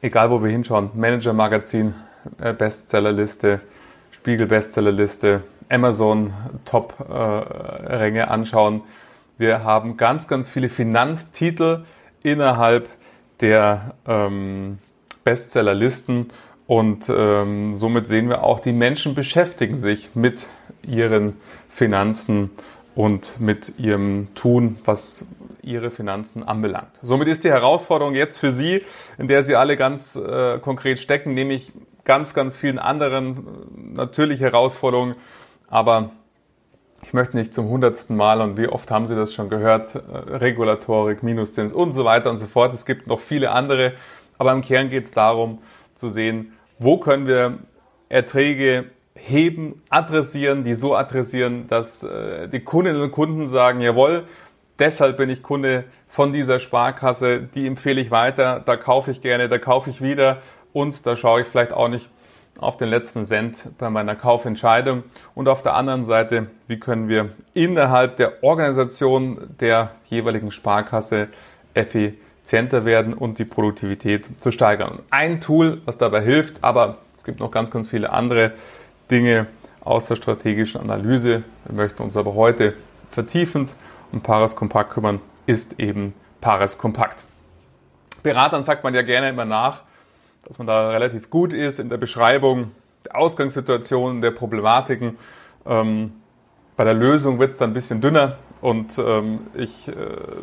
egal 0.00 0.30
wo 0.30 0.42
wir 0.42 0.50
hinschauen, 0.50 0.90
Manager 0.94 1.32
Magazin, 1.32 1.94
äh, 2.40 2.52
Bestsellerliste, 2.52 3.60
Spiegel 4.10 4.46
Bestsellerliste, 4.46 5.42
Amazon 5.68 6.32
Top-Ränge 6.64 8.20
äh, 8.20 8.24
anschauen. 8.24 8.82
Wir 9.42 9.64
haben 9.64 9.96
ganz, 9.96 10.28
ganz 10.28 10.48
viele 10.48 10.68
Finanztitel 10.68 11.82
innerhalb 12.22 12.88
der 13.40 13.96
ähm, 14.06 14.78
Bestsellerlisten 15.24 16.30
und 16.68 17.08
ähm, 17.12 17.74
somit 17.74 18.06
sehen 18.06 18.28
wir 18.28 18.44
auch, 18.44 18.60
die 18.60 18.72
Menschen 18.72 19.16
beschäftigen 19.16 19.78
sich 19.78 20.10
mit 20.14 20.46
ihren 20.86 21.40
Finanzen 21.68 22.50
und 22.94 23.40
mit 23.40 23.80
ihrem 23.80 24.28
Tun, 24.36 24.78
was 24.84 25.24
ihre 25.60 25.90
Finanzen 25.90 26.44
anbelangt. 26.44 26.92
Somit 27.02 27.26
ist 27.26 27.42
die 27.42 27.50
Herausforderung 27.50 28.14
jetzt 28.14 28.38
für 28.38 28.52
Sie, 28.52 28.84
in 29.18 29.26
der 29.26 29.42
Sie 29.42 29.56
alle 29.56 29.76
ganz 29.76 30.14
äh, 30.14 30.60
konkret 30.60 31.00
stecken, 31.00 31.34
nämlich 31.34 31.72
ganz, 32.04 32.32
ganz 32.32 32.54
vielen 32.54 32.78
anderen 32.78 33.38
äh, 33.38 33.40
natürlich 33.96 34.40
Herausforderungen, 34.40 35.16
aber 35.66 36.12
ich 37.02 37.12
möchte 37.12 37.36
nicht 37.36 37.52
zum 37.52 37.68
hundertsten 37.68 38.16
Mal 38.16 38.40
und 38.40 38.56
wie 38.56 38.68
oft 38.68 38.90
haben 38.90 39.06
Sie 39.06 39.16
das 39.16 39.34
schon 39.34 39.48
gehört, 39.48 39.96
äh, 39.96 40.00
Regulatorik, 40.36 41.22
Minuszins 41.22 41.72
und 41.72 41.92
so 41.92 42.04
weiter 42.04 42.30
und 42.30 42.36
so 42.36 42.46
fort. 42.46 42.72
Es 42.72 42.86
gibt 42.86 43.06
noch 43.06 43.20
viele 43.20 43.50
andere, 43.50 43.94
aber 44.38 44.52
im 44.52 44.62
Kern 44.62 44.88
geht 44.88 45.06
es 45.06 45.12
darum 45.12 45.58
zu 45.94 46.08
sehen, 46.08 46.52
wo 46.78 46.98
können 46.98 47.26
wir 47.26 47.58
Erträge 48.08 48.86
heben, 49.14 49.82
adressieren, 49.88 50.64
die 50.64 50.74
so 50.74 50.94
adressieren, 50.94 51.66
dass 51.66 52.02
äh, 52.02 52.48
die 52.48 52.60
Kundinnen 52.60 53.02
und 53.02 53.12
Kunden 53.12 53.46
sagen, 53.46 53.80
jawohl, 53.80 54.24
deshalb 54.78 55.16
bin 55.16 55.28
ich 55.28 55.42
Kunde 55.42 55.84
von 56.08 56.32
dieser 56.32 56.60
Sparkasse, 56.60 57.42
die 57.42 57.66
empfehle 57.66 58.00
ich 58.00 58.10
weiter, 58.10 58.60
da 58.64 58.76
kaufe 58.76 59.10
ich 59.10 59.20
gerne, 59.20 59.48
da 59.48 59.58
kaufe 59.58 59.90
ich 59.90 60.02
wieder 60.02 60.38
und 60.72 61.06
da 61.06 61.16
schaue 61.16 61.42
ich 61.42 61.46
vielleicht 61.46 61.72
auch 61.72 61.88
nicht 61.88 62.08
auf 62.58 62.76
den 62.76 62.88
letzten 62.88 63.24
Cent 63.24 63.70
bei 63.78 63.90
meiner 63.90 64.14
Kaufentscheidung. 64.14 65.04
Und 65.34 65.48
auf 65.48 65.62
der 65.62 65.74
anderen 65.74 66.04
Seite, 66.04 66.48
wie 66.68 66.78
können 66.78 67.08
wir 67.08 67.30
innerhalb 67.54 68.16
der 68.16 68.42
Organisation 68.44 69.54
der 69.60 69.92
jeweiligen 70.04 70.50
Sparkasse 70.50 71.28
effizienter 71.74 72.84
werden 72.84 73.14
und 73.14 73.38
die 73.38 73.44
Produktivität 73.44 74.28
zu 74.40 74.50
steigern. 74.50 75.00
Ein 75.10 75.40
Tool, 75.40 75.80
was 75.84 75.98
dabei 75.98 76.22
hilft, 76.22 76.62
aber 76.62 76.98
es 77.16 77.24
gibt 77.24 77.40
noch 77.40 77.50
ganz, 77.50 77.70
ganz 77.70 77.88
viele 77.88 78.10
andere 78.10 78.52
Dinge 79.10 79.46
aus 79.80 80.06
der 80.06 80.16
strategischen 80.16 80.80
Analyse. 80.80 81.42
Wir 81.64 81.74
möchten 81.74 82.02
uns 82.02 82.16
aber 82.16 82.34
heute 82.34 82.74
vertiefend 83.10 83.74
um 84.12 84.20
Pares 84.20 84.54
Kompakt 84.54 84.90
kümmern, 84.90 85.20
ist 85.46 85.80
eben 85.80 86.14
Pares 86.40 86.78
Kompakt. 86.78 87.24
Beratern 88.22 88.62
sagt 88.62 88.84
man 88.84 88.94
ja 88.94 89.02
gerne 89.02 89.30
immer 89.30 89.44
nach, 89.44 89.82
dass 90.44 90.58
man 90.58 90.66
da 90.66 90.90
relativ 90.90 91.30
gut 91.30 91.52
ist 91.52 91.80
in 91.80 91.88
der 91.88 91.98
Beschreibung 91.98 92.72
der 93.04 93.16
Ausgangssituation, 93.16 94.20
der 94.20 94.30
Problematiken. 94.30 95.18
Ähm, 95.66 96.12
bei 96.76 96.84
der 96.84 96.94
Lösung 96.94 97.38
wird 97.38 97.52
es 97.52 97.58
dann 97.58 97.70
ein 97.70 97.74
bisschen 97.74 98.00
dünner 98.00 98.38
und 98.60 98.98
ähm, 98.98 99.40
ich 99.54 99.88
äh, 99.88 99.92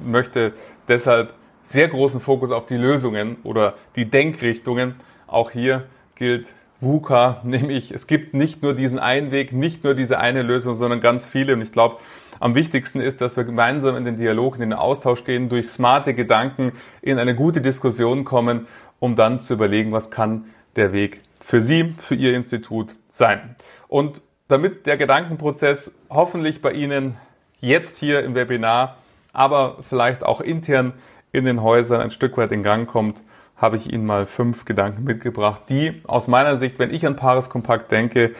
möchte 0.05 0.53
deshalb 0.87 1.33
sehr 1.63 1.87
großen 1.87 2.21
Fokus 2.21 2.51
auf 2.51 2.65
die 2.65 2.77
Lösungen 2.77 3.37
oder 3.43 3.75
die 3.95 4.05
Denkrichtungen. 4.05 4.95
Auch 5.27 5.51
hier 5.51 5.85
gilt 6.15 6.53
VUCA, 6.81 7.41
nämlich 7.43 7.91
es 7.91 8.07
gibt 8.07 8.33
nicht 8.33 8.61
nur 8.61 8.73
diesen 8.73 8.99
einen 8.99 9.31
Weg, 9.31 9.51
nicht 9.53 9.83
nur 9.83 9.95
diese 9.95 10.19
eine 10.19 10.41
Lösung, 10.41 10.73
sondern 10.73 11.01
ganz 11.01 11.25
viele. 11.25 11.53
Und 11.53 11.61
ich 11.61 11.71
glaube, 11.71 11.97
am 12.39 12.55
wichtigsten 12.55 13.01
ist, 13.01 13.19
dass 13.21 13.35
wir 13.35 13.43
gemeinsam 13.43 13.97
in 13.97 14.05
den 14.05 14.17
Dialog, 14.17 14.55
in 14.55 14.61
den 14.61 14.73
Austausch 14.73 15.25
gehen, 15.25 15.49
durch 15.49 15.67
smarte 15.67 16.13
Gedanken 16.13 16.71
in 17.01 17.19
eine 17.19 17.35
gute 17.35 17.59
Diskussion 17.59 18.23
kommen 18.23 18.67
um 18.99 19.15
dann 19.15 19.39
zu 19.39 19.53
überlegen, 19.53 19.91
was 19.91 20.11
kann 20.11 20.45
der 20.75 20.93
Weg 20.93 21.21
für 21.39 21.61
Sie, 21.61 21.95
für 21.97 22.15
Ihr 22.15 22.35
Institut 22.35 22.95
sein. 23.09 23.55
Und 23.87 24.21
damit 24.47 24.85
der 24.85 24.97
Gedankenprozess 24.97 25.91
hoffentlich 26.09 26.61
bei 26.61 26.71
Ihnen 26.71 27.17
jetzt 27.61 27.97
hier 27.97 28.23
im 28.23 28.35
Webinar, 28.35 28.97
aber 29.33 29.77
vielleicht 29.87 30.23
auch 30.23 30.41
intern 30.41 30.93
in 31.31 31.45
den 31.45 31.61
Häusern 31.61 32.01
ein 32.01 32.11
Stück 32.11 32.37
weit 32.37 32.51
in 32.51 32.63
Gang 32.63 32.87
kommt, 32.87 33.21
habe 33.55 33.75
ich 33.75 33.91
Ihnen 33.91 34.05
mal 34.05 34.25
fünf 34.25 34.65
Gedanken 34.65 35.03
mitgebracht, 35.03 35.63
die 35.69 36.01
aus 36.07 36.27
meiner 36.27 36.55
Sicht, 36.55 36.79
wenn 36.79 36.93
ich 36.93 37.05
an 37.05 37.15
Paris 37.15 37.49
Kompakt 37.49 37.91
denke, 37.91 38.33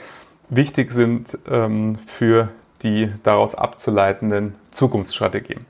wichtig 0.50 0.92
sind 0.92 1.38
ähm, 1.50 1.96
für 1.96 2.50
die 2.82 3.12
daraus 3.24 3.56
abzuleitenden 3.56 4.56
Zukunftsstrategien. 4.72 5.66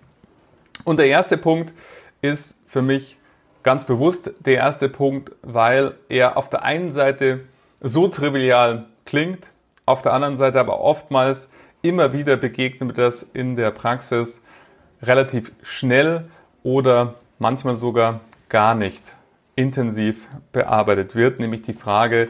Und 0.83 0.99
der 0.99 1.07
erste 1.07 1.37
Punkt 1.37 1.73
ist 2.21 2.59
für 2.67 2.81
mich 2.81 3.17
ganz 3.63 3.85
bewusst 3.85 4.31
der 4.39 4.55
erste 4.55 4.89
Punkt, 4.89 5.31
weil 5.41 5.95
er 6.09 6.37
auf 6.37 6.49
der 6.49 6.63
einen 6.63 6.91
Seite 6.91 7.41
so 7.81 8.07
trivial 8.07 8.85
klingt, 9.05 9.51
auf 9.85 10.01
der 10.01 10.13
anderen 10.13 10.37
Seite 10.37 10.59
aber 10.59 10.81
oftmals 10.81 11.49
immer 11.81 12.13
wieder 12.13 12.37
begegnet 12.37 12.97
das 12.97 13.23
in 13.23 13.55
der 13.55 13.71
Praxis 13.71 14.43
relativ 15.01 15.51
schnell 15.61 16.29
oder 16.63 17.15
manchmal 17.37 17.75
sogar 17.75 18.21
gar 18.49 18.75
nicht 18.75 19.15
intensiv 19.55 20.29
bearbeitet 20.51 21.15
wird, 21.15 21.39
nämlich 21.39 21.61
die 21.61 21.73
Frage, 21.73 22.29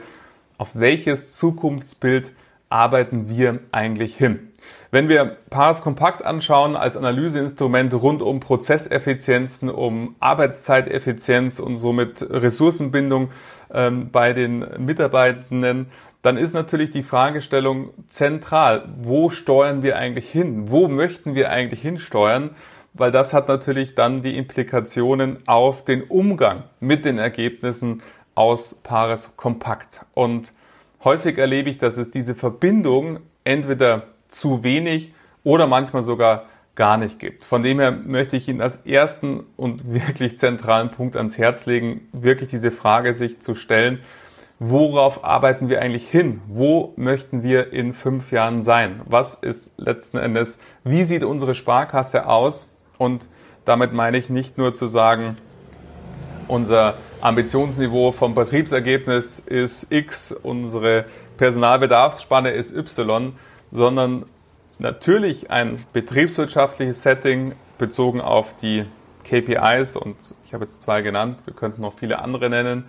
auf 0.57 0.71
welches 0.73 1.35
Zukunftsbild 1.35 2.31
arbeiten 2.69 3.29
wir 3.29 3.59
eigentlich 3.71 4.15
hin? 4.15 4.49
Wenn 4.91 5.07
wir 5.07 5.37
Pares 5.49 5.81
Kompakt 5.81 6.25
anschauen 6.25 6.75
als 6.75 6.97
Analyseinstrument 6.97 7.93
rund 7.93 8.21
um 8.21 8.39
Prozesseffizienzen, 8.39 9.69
um 9.69 10.15
Arbeitszeiteffizienz 10.19 11.59
und 11.59 11.77
somit 11.77 12.25
Ressourcenbindung 12.27 13.29
ähm, 13.71 14.09
bei 14.11 14.33
den 14.33 14.65
Mitarbeitenden, 14.79 15.87
dann 16.21 16.37
ist 16.37 16.53
natürlich 16.53 16.91
die 16.91 17.03
Fragestellung 17.03 17.91
zentral. 18.07 18.89
Wo 19.01 19.29
steuern 19.29 19.83
wir 19.83 19.97
eigentlich 19.97 20.29
hin? 20.29 20.69
Wo 20.69 20.87
möchten 20.87 21.35
wir 21.35 21.49
eigentlich 21.51 21.81
hinsteuern? 21.81 22.51
Weil 22.93 23.11
das 23.11 23.33
hat 23.33 23.47
natürlich 23.47 23.95
dann 23.95 24.21
die 24.21 24.37
Implikationen 24.37 25.37
auf 25.47 25.85
den 25.85 26.03
Umgang 26.03 26.63
mit 26.79 27.05
den 27.05 27.19
Ergebnissen 27.19 28.01
aus 28.35 28.73
Pares 28.73 29.37
Kompakt. 29.37 30.01
Und 30.13 30.51
häufig 31.03 31.37
erlebe 31.37 31.69
ich, 31.69 31.77
dass 31.77 31.97
es 31.97 32.11
diese 32.11 32.35
Verbindung 32.35 33.19
entweder 33.43 34.03
zu 34.29 34.63
wenig 34.63 35.13
oder 35.43 35.67
manchmal 35.67 36.01
sogar 36.01 36.45
gar 36.75 36.97
nicht 36.97 37.19
gibt. 37.19 37.43
Von 37.43 37.61
dem 37.63 37.79
her 37.79 37.91
möchte 37.91 38.37
ich 38.37 38.47
Ihnen 38.47 38.61
als 38.61 38.77
ersten 38.85 39.43
und 39.57 39.93
wirklich 39.93 40.37
zentralen 40.37 40.91
Punkt 40.91 41.17
ans 41.17 41.37
Herz 41.37 41.65
legen, 41.65 42.07
wirklich 42.13 42.49
diese 42.49 42.71
Frage 42.71 43.13
sich 43.13 43.41
zu 43.41 43.55
stellen, 43.55 43.99
worauf 44.59 45.23
arbeiten 45.23 45.69
wir 45.69 45.81
eigentlich 45.81 46.09
hin? 46.09 46.41
Wo 46.47 46.93
möchten 46.95 47.43
wir 47.43 47.73
in 47.73 47.93
fünf 47.93 48.31
Jahren 48.31 48.61
sein? 48.61 49.01
Was 49.05 49.35
ist 49.35 49.73
letzten 49.77 50.17
Endes, 50.17 50.59
wie 50.83 51.03
sieht 51.03 51.23
unsere 51.23 51.55
Sparkasse 51.55 52.27
aus? 52.27 52.69
Und 52.97 53.27
damit 53.65 53.93
meine 53.93 54.17
ich 54.17 54.29
nicht 54.29 54.57
nur 54.57 54.75
zu 54.75 54.87
sagen, 54.87 55.37
unser 56.49 56.97
Ambitionsniveau 57.21 58.11
vom 58.11 58.35
Betriebsergebnis 58.35 59.39
ist 59.39 59.91
X, 59.91 60.31
unsere 60.31 61.05
Personalbedarfsspanne 61.37 62.51
ist 62.51 62.75
Y, 62.75 63.33
sondern 63.71 64.25
natürlich 64.79 65.51
ein 65.51 65.77
betriebswirtschaftliches 65.93 67.03
Setting 67.03 67.53
bezogen 67.77 68.21
auf 68.21 68.55
die 68.55 68.85
KPIs 69.23 69.95
und 69.95 70.15
ich 70.45 70.53
habe 70.53 70.65
jetzt 70.65 70.81
zwei 70.81 71.01
genannt, 71.01 71.39
wir 71.45 71.53
könnten 71.53 71.81
noch 71.81 71.93
viele 71.99 72.19
andere 72.19 72.49
nennen, 72.49 72.85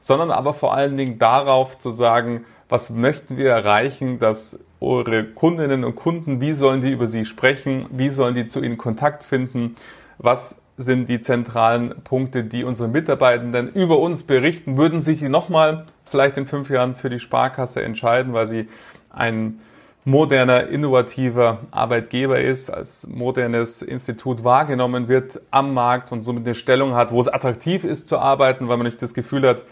sondern 0.00 0.30
aber 0.30 0.52
vor 0.52 0.74
allen 0.74 0.96
Dingen 0.96 1.18
darauf 1.18 1.78
zu 1.78 1.90
sagen, 1.90 2.44
was 2.68 2.90
möchten 2.90 3.36
wir 3.36 3.50
erreichen, 3.50 4.18
dass 4.18 4.58
eure 4.80 5.24
Kundinnen 5.24 5.84
und 5.84 5.94
Kunden, 5.94 6.40
wie 6.40 6.52
sollen 6.52 6.80
die 6.80 6.90
über 6.90 7.06
sie 7.06 7.24
sprechen, 7.24 7.86
wie 7.90 8.10
sollen 8.10 8.34
die 8.34 8.48
zu 8.48 8.62
ihnen 8.62 8.76
Kontakt 8.76 9.24
finden, 9.24 9.76
was 10.18 10.63
sind 10.76 11.08
die 11.08 11.20
zentralen 11.20 12.02
Punkte, 12.02 12.44
die 12.44 12.64
unsere 12.64 12.88
Mitarbeitenden 12.88 13.72
über 13.72 13.98
uns 13.98 14.24
berichten, 14.24 14.76
würden 14.76 15.02
sich 15.02 15.20
die 15.20 15.28
nochmal 15.28 15.86
vielleicht 16.04 16.36
in 16.36 16.46
fünf 16.46 16.70
Jahren 16.70 16.94
für 16.94 17.10
die 17.10 17.20
Sparkasse 17.20 17.82
entscheiden, 17.82 18.32
weil 18.32 18.46
sie 18.46 18.68
einen 19.10 19.60
moderner, 20.04 20.68
innovativer 20.68 21.60
Arbeitgeber 21.70 22.40
ist, 22.40 22.70
als 22.70 23.06
modernes 23.06 23.80
Institut 23.82 24.44
wahrgenommen 24.44 25.08
wird 25.08 25.40
am 25.50 25.72
Markt 25.72 26.12
und 26.12 26.22
somit 26.22 26.44
eine 26.44 26.54
Stellung 26.54 26.94
hat, 26.94 27.10
wo 27.10 27.20
es 27.20 27.28
attraktiv 27.28 27.84
ist 27.84 28.08
zu 28.08 28.18
arbeiten, 28.18 28.68
weil 28.68 28.76
man 28.76 28.86
nicht 28.86 29.00
das 29.00 29.14
Gefühl 29.14 29.48
hat, 29.48 29.62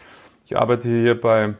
ich 0.46 0.56
arbeite 0.56 0.88
hier 0.88 1.20
bei 1.20 1.54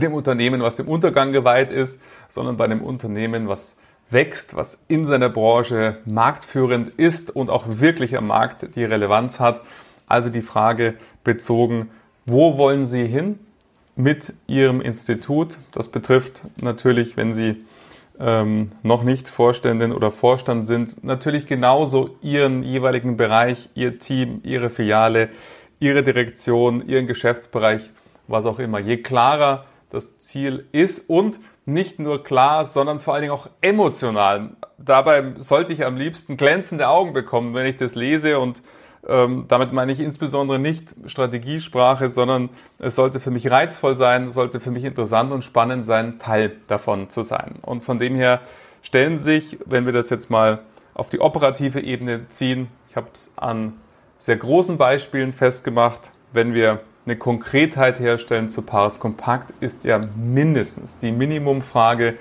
dem 0.00 0.14
Unternehmen, 0.14 0.62
was 0.62 0.76
dem 0.76 0.88
Untergang 0.88 1.32
geweiht 1.32 1.72
ist, 1.72 2.00
sondern 2.28 2.56
bei 2.56 2.64
einem 2.64 2.82
Unternehmen, 2.82 3.48
was 3.48 3.78
wächst, 4.10 4.56
was 4.56 4.84
in 4.88 5.04
seiner 5.04 5.28
Branche 5.28 5.98
marktführend 6.04 6.90
ist 6.96 7.34
und 7.34 7.50
auch 7.50 7.64
wirklich 7.66 8.16
am 8.16 8.28
Markt 8.28 8.76
die 8.76 8.84
Relevanz 8.84 9.40
hat. 9.40 9.60
Also 10.06 10.30
die 10.30 10.42
Frage 10.42 10.94
bezogen, 11.24 11.90
wo 12.26 12.58
wollen 12.58 12.86
Sie 12.86 13.06
hin 13.06 13.38
mit 13.96 14.32
Ihrem 14.46 14.80
Institut? 14.80 15.58
Das 15.72 15.88
betrifft 15.88 16.42
natürlich, 16.60 17.16
wenn 17.16 17.34
Sie 17.34 17.64
ähm, 18.18 18.72
noch 18.82 19.02
nicht 19.02 19.28
Vorständin 19.28 19.92
oder 19.92 20.12
Vorstand 20.12 20.66
sind, 20.66 21.02
natürlich 21.02 21.46
genauso 21.46 22.16
Ihren 22.22 22.62
jeweiligen 22.62 23.16
Bereich, 23.16 23.68
Ihr 23.74 23.98
Team, 23.98 24.40
Ihre 24.44 24.70
Filiale, 24.70 25.30
Ihre 25.80 26.02
Direktion, 26.02 26.86
Ihren 26.88 27.06
Geschäftsbereich, 27.06 27.90
was 28.28 28.46
auch 28.46 28.58
immer. 28.58 28.78
Je 28.78 28.98
klarer 28.98 29.64
das 29.90 30.18
Ziel 30.18 30.66
ist 30.72 31.10
und 31.10 31.38
nicht 31.66 31.98
nur 31.98 32.22
klar, 32.22 32.66
sondern 32.66 33.00
vor 33.00 33.14
allen 33.14 33.22
Dingen 33.22 33.32
auch 33.32 33.48
emotional. 33.60 34.50
Dabei 34.78 35.34
sollte 35.38 35.72
ich 35.72 35.84
am 35.84 35.96
liebsten 35.96 36.36
glänzende 36.36 36.88
Augen 36.88 37.12
bekommen, 37.12 37.54
wenn 37.54 37.66
ich 37.66 37.76
das 37.76 37.94
lese 37.94 38.38
und 38.38 38.62
ähm, 39.06 39.44
damit 39.48 39.72
meine 39.72 39.92
ich 39.92 40.00
insbesondere 40.00 40.58
nicht 40.58 40.94
Strategiesprache, 41.06 42.08
sondern 42.08 42.50
es 42.78 42.94
sollte 42.94 43.20
für 43.20 43.30
mich 43.30 43.50
reizvoll 43.50 43.96
sein, 43.96 44.30
sollte 44.30 44.60
für 44.60 44.70
mich 44.70 44.84
interessant 44.84 45.32
und 45.32 45.44
spannend 45.44 45.84
sein, 45.86 46.18
Teil 46.18 46.56
davon 46.68 47.10
zu 47.10 47.22
sein. 47.22 47.56
Und 47.62 47.84
von 47.84 47.98
dem 47.98 48.14
her 48.14 48.40
stellen 48.82 49.18
sich, 49.18 49.58
wenn 49.66 49.86
wir 49.86 49.92
das 49.92 50.10
jetzt 50.10 50.30
mal 50.30 50.60
auf 50.94 51.10
die 51.10 51.20
operative 51.20 51.80
Ebene 51.80 52.28
ziehen, 52.28 52.68
ich 52.88 52.96
habe 52.96 53.08
es 53.12 53.32
an 53.36 53.74
sehr 54.18 54.36
großen 54.36 54.78
Beispielen 54.78 55.32
festgemacht, 55.32 56.10
wenn 56.32 56.54
wir 56.54 56.80
eine 57.06 57.16
Konkretheit 57.16 58.00
herstellen 58.00 58.50
zu 58.50 58.62
Paris 58.62 58.98
Kompakt, 58.98 59.52
ist 59.60 59.84
ja 59.84 59.98
mindestens 60.16 60.98
die 60.98 61.12
Minimumfrage, 61.12 62.16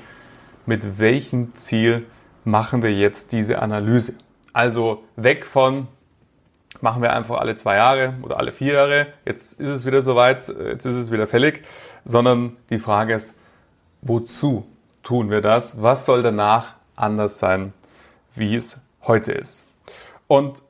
mit 0.66 1.00
welchem 1.00 1.56
Ziel 1.56 2.06
machen 2.44 2.84
wir 2.84 2.94
jetzt 2.94 3.32
diese 3.32 3.62
Analyse? 3.62 4.16
Also 4.52 5.04
weg 5.16 5.46
von, 5.46 5.88
machen 6.82 7.02
wir 7.02 7.13
einfach 7.13 7.40
alle 7.40 7.56
zwei 7.56 7.75
Jahre 7.75 8.16
oder 8.22 8.38
alle 8.38 8.52
vier 8.52 8.74
Jahre, 8.74 9.08
jetzt 9.25 9.60
ist 9.60 9.70
es 9.70 9.86
wieder 9.86 10.02
soweit, 10.02 10.48
jetzt 10.48 10.86
ist 10.86 10.96
es 10.96 11.12
wieder 11.12 11.28
fällig, 11.28 11.63
sondern 12.06 12.58
die 12.70 12.80
Frage 12.80 13.16
ist, 13.16 13.36
wozu 14.02 14.68
tun 15.02 15.30
wir 15.30 15.42
das? 15.42 15.82
Was 15.82 16.06
soll 16.06 16.24
danach 16.24 16.75
anders 16.96 17.40
sein, 17.40 17.74
wie 18.36 18.56
es 18.56 18.82
heute 19.02 19.32
ist? 19.32 19.63
Und 20.28 20.63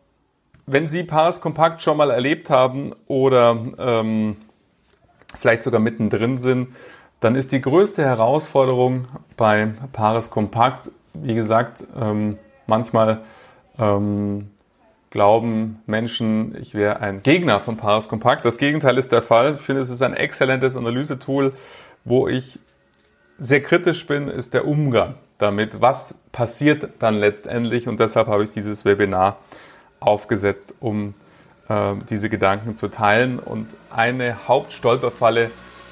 wenn 0.65 0.87
Sie 0.87 1.03
Paris 1.03 1.41
Kompakt 1.41 1.81
schon 1.81 1.97
mal 1.97 2.11
erlebt 2.11 2.49
haben 2.49 2.93
oder 3.07 3.57
ähm, 3.77 4.37
vielleicht 5.37 5.63
sogar 5.63 5.79
mittendrin 5.79 6.37
sind, 6.37 6.69
dann 7.19 7.35
ist 7.35 7.51
die 7.51 7.61
größte 7.61 8.03
Herausforderung 8.03 9.07
bei 9.37 9.69
Paris 9.91 10.29
Kompakt, 10.29 10.91
wie 11.13 11.35
gesagt, 11.35 11.85
ähm, 11.99 12.37
manchmal 12.67 13.21
ähm, 13.79 14.49
glauben 15.09 15.81
Menschen, 15.85 16.57
ich 16.59 16.75
wäre 16.75 16.99
ein 16.99 17.23
Gegner 17.23 17.59
von 17.59 17.77
Paris 17.77 18.07
Kompakt. 18.07 18.45
Das 18.45 18.57
Gegenteil 18.57 18.97
ist 18.97 19.11
der 19.11 19.21
Fall. 19.21 19.55
Ich 19.55 19.61
finde, 19.61 19.81
es 19.81 19.89
ist 19.89 20.01
ein 20.01 20.15
exzellentes 20.15 20.75
Analysetool, 20.75 21.53
wo 22.03 22.27
ich 22.27 22.59
sehr 23.37 23.61
kritisch 23.61 24.05
bin, 24.07 24.27
ist 24.27 24.53
der 24.53 24.67
Umgang 24.67 25.15
damit. 25.37 25.81
Was 25.81 26.15
passiert 26.31 26.89
dann 26.99 27.15
letztendlich? 27.15 27.87
Und 27.87 27.99
deshalb 27.99 28.27
habe 28.27 28.43
ich 28.43 28.49
dieses 28.49 28.85
Webinar 28.85 29.37
aufgesetzt, 30.05 30.75
um 30.79 31.13
äh, 31.69 31.93
diese 32.09 32.29
Gedanken 32.29 32.77
zu 32.77 32.89
teilen. 32.89 33.39
Und 33.39 33.67
eine 33.89 34.47
Hauptstolperfalle 34.47 35.51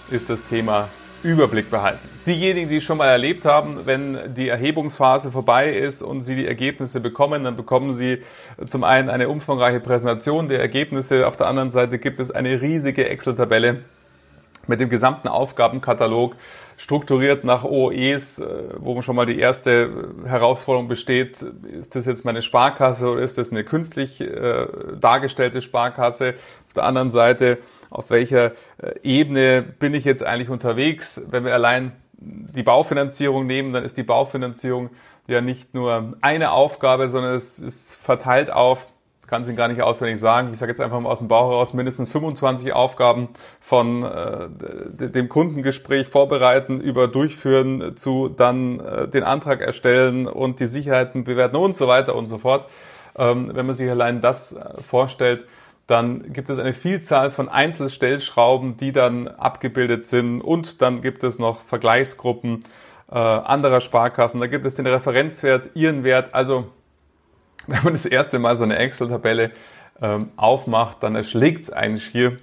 ist 0.10 0.30
das 0.30 0.44
Thema 0.44 0.90
Überblick 1.24 1.70
behalten. 1.70 2.08
Diejenigen, 2.26 2.70
die 2.70 2.78
es 2.78 2.84
schon 2.84 2.98
mal 2.98 3.08
erlebt 3.08 3.46
haben, 3.46 3.86
wenn 3.86 4.34
die 4.34 4.50
Erhebungsphase 4.50 5.32
vorbei 5.32 5.72
ist 5.72 6.02
und 6.02 6.22
Sie 6.22 6.36
die 6.36 6.48
Ergebnisse 6.48 7.00
bekommen, 7.00 7.44
dann 7.44 7.56
bekommen 7.56 7.94
Sie 7.94 8.22
zum 8.68 8.84
einen 8.84 9.10
eine 9.10 9.30
umfangreiche 9.30 9.80
Präsentation 9.80 10.48
der 10.48 10.60
Ergebnisse. 10.60 11.28
Auf 11.28 11.38
der 11.38 11.48
anderen 11.48 11.72
Seite 11.72 12.00
gibt 12.00 12.20
es 12.20 12.32
eine 12.32 12.62
riesige 12.62 13.08
Excel-Tabelle 13.08 13.82
mit 14.72 14.80
dem 14.80 14.90
gesamten 14.90 15.28
Aufgabenkatalog 15.28 16.38
strukturiert 16.78 17.44
nach 17.44 17.66
OEs, 17.66 18.40
äh, 18.40 18.46
wo 18.78 19.02
schon 19.02 19.18
mal 19.18 19.26
die 19.26 19.38
erste 19.38 20.14
Herausforderung 20.26 20.88
besteht, 20.88 21.42
ist 21.42 21.96
das 21.96 22.06
jetzt 22.06 22.24
meine 22.24 22.42
Sparkasse 22.42 23.10
oder 23.10 23.22
ist 23.22 23.38
das 23.38 23.52
eine 23.52 23.66
künstlich 23.66 24.22
äh, 24.22 24.68
dargestellte 25.00 25.62
Sparkasse? 25.62 26.36
Auf 26.66 26.74
der 26.74 26.86
anderen 26.86 27.12
Seite, 27.12 27.58
auf 27.90 28.10
welcher 28.10 28.54
äh, 28.78 28.94
Ebene 29.04 29.62
bin 29.62 29.94
ich 29.94 30.06
jetzt 30.06 30.24
eigentlich 30.24 30.50
unterwegs? 30.50 31.22
Wenn 31.30 31.44
wir 31.44 31.54
allein 31.54 31.92
die 32.14 32.64
Baufinanzierung 32.64 33.46
nehmen, 33.46 33.74
dann 33.74 33.84
ist 33.84 33.98
die 33.98 34.04
Baufinanzierung 34.04 34.92
ja 35.28 35.42
nicht 35.42 35.74
nur 35.74 36.14
eine 36.22 36.52
Aufgabe, 36.52 37.10
sondern 37.10 37.34
es 37.34 37.60
ist 37.60 37.94
verteilt 37.94 38.52
auf 38.52 38.88
kann 39.32 39.44
es 39.44 39.48
Ihnen 39.48 39.56
gar 39.56 39.70
nicht 39.70 39.82
auswendig 39.82 40.20
sagen. 40.20 40.50
Ich 40.52 40.60
sage 40.60 40.74
jetzt 40.74 40.82
einfach 40.82 41.00
mal 41.00 41.10
aus 41.10 41.20
dem 41.20 41.30
Bauch 41.30 41.50
heraus, 41.50 41.74
mindestens 41.74 42.12
25 42.12 42.74
Aufgaben 42.74 43.30
von 43.62 44.04
äh, 44.04 44.50
dem 45.10 45.30
Kundengespräch 45.30 46.06
vorbereiten, 46.06 46.82
über 46.82 47.08
durchführen 47.08 47.96
zu 47.96 48.28
dann 48.28 48.82
äh, 48.82 49.08
den 49.08 49.24
Antrag 49.24 49.62
erstellen 49.62 50.28
und 50.28 50.60
die 50.60 50.66
Sicherheiten 50.66 51.24
bewerten 51.24 51.56
und 51.56 51.78
so 51.78 51.88
weiter 51.88 52.14
und 52.14 52.28
so 52.28 52.40
fort. 52.40 52.66
Ähm, 53.18 53.52
wenn 53.54 53.66
man 53.66 53.74
sich 53.74 53.90
allein 53.90 54.20
das 54.20 54.52
äh, 54.52 54.82
vorstellt, 54.82 55.46
dann 55.88 56.34
gibt 56.34 56.50
es 56.50 56.60
eine 56.60 56.74
Vielzahl 56.74 57.32
von 57.32 57.48
Einzelstellschrauben, 57.48 58.76
die 58.76 58.92
dann 58.92 59.30
abgebildet 59.30 60.06
sind 60.06 60.42
und 60.42 60.82
dann 60.82 61.00
gibt 61.00 61.24
es 61.24 61.40
noch 61.40 61.62
Vergleichsgruppen 61.62 62.66
äh, 63.10 63.16
anderer 63.16 63.80
Sparkassen. 63.80 64.42
Da 64.42 64.48
gibt 64.48 64.66
es 64.66 64.76
den 64.76 64.88
Referenzwert, 64.88 65.70
ihren 65.74 66.04
Wert. 66.04 66.36
Also 66.36 66.66
wenn 67.68 67.84
man 67.84 67.94
das 67.94 68.06
erste 68.06 68.40
Mal 68.40 68.56
so 68.56 68.64
eine 68.64 68.78
Excel-Tabelle 68.78 69.52
ähm, 70.02 70.30
aufmacht, 70.36 71.04
dann 71.04 71.16
erschlägt 71.16 71.64
es 71.64 71.70
eigentlich 71.72 72.06
hier, 72.06 72.38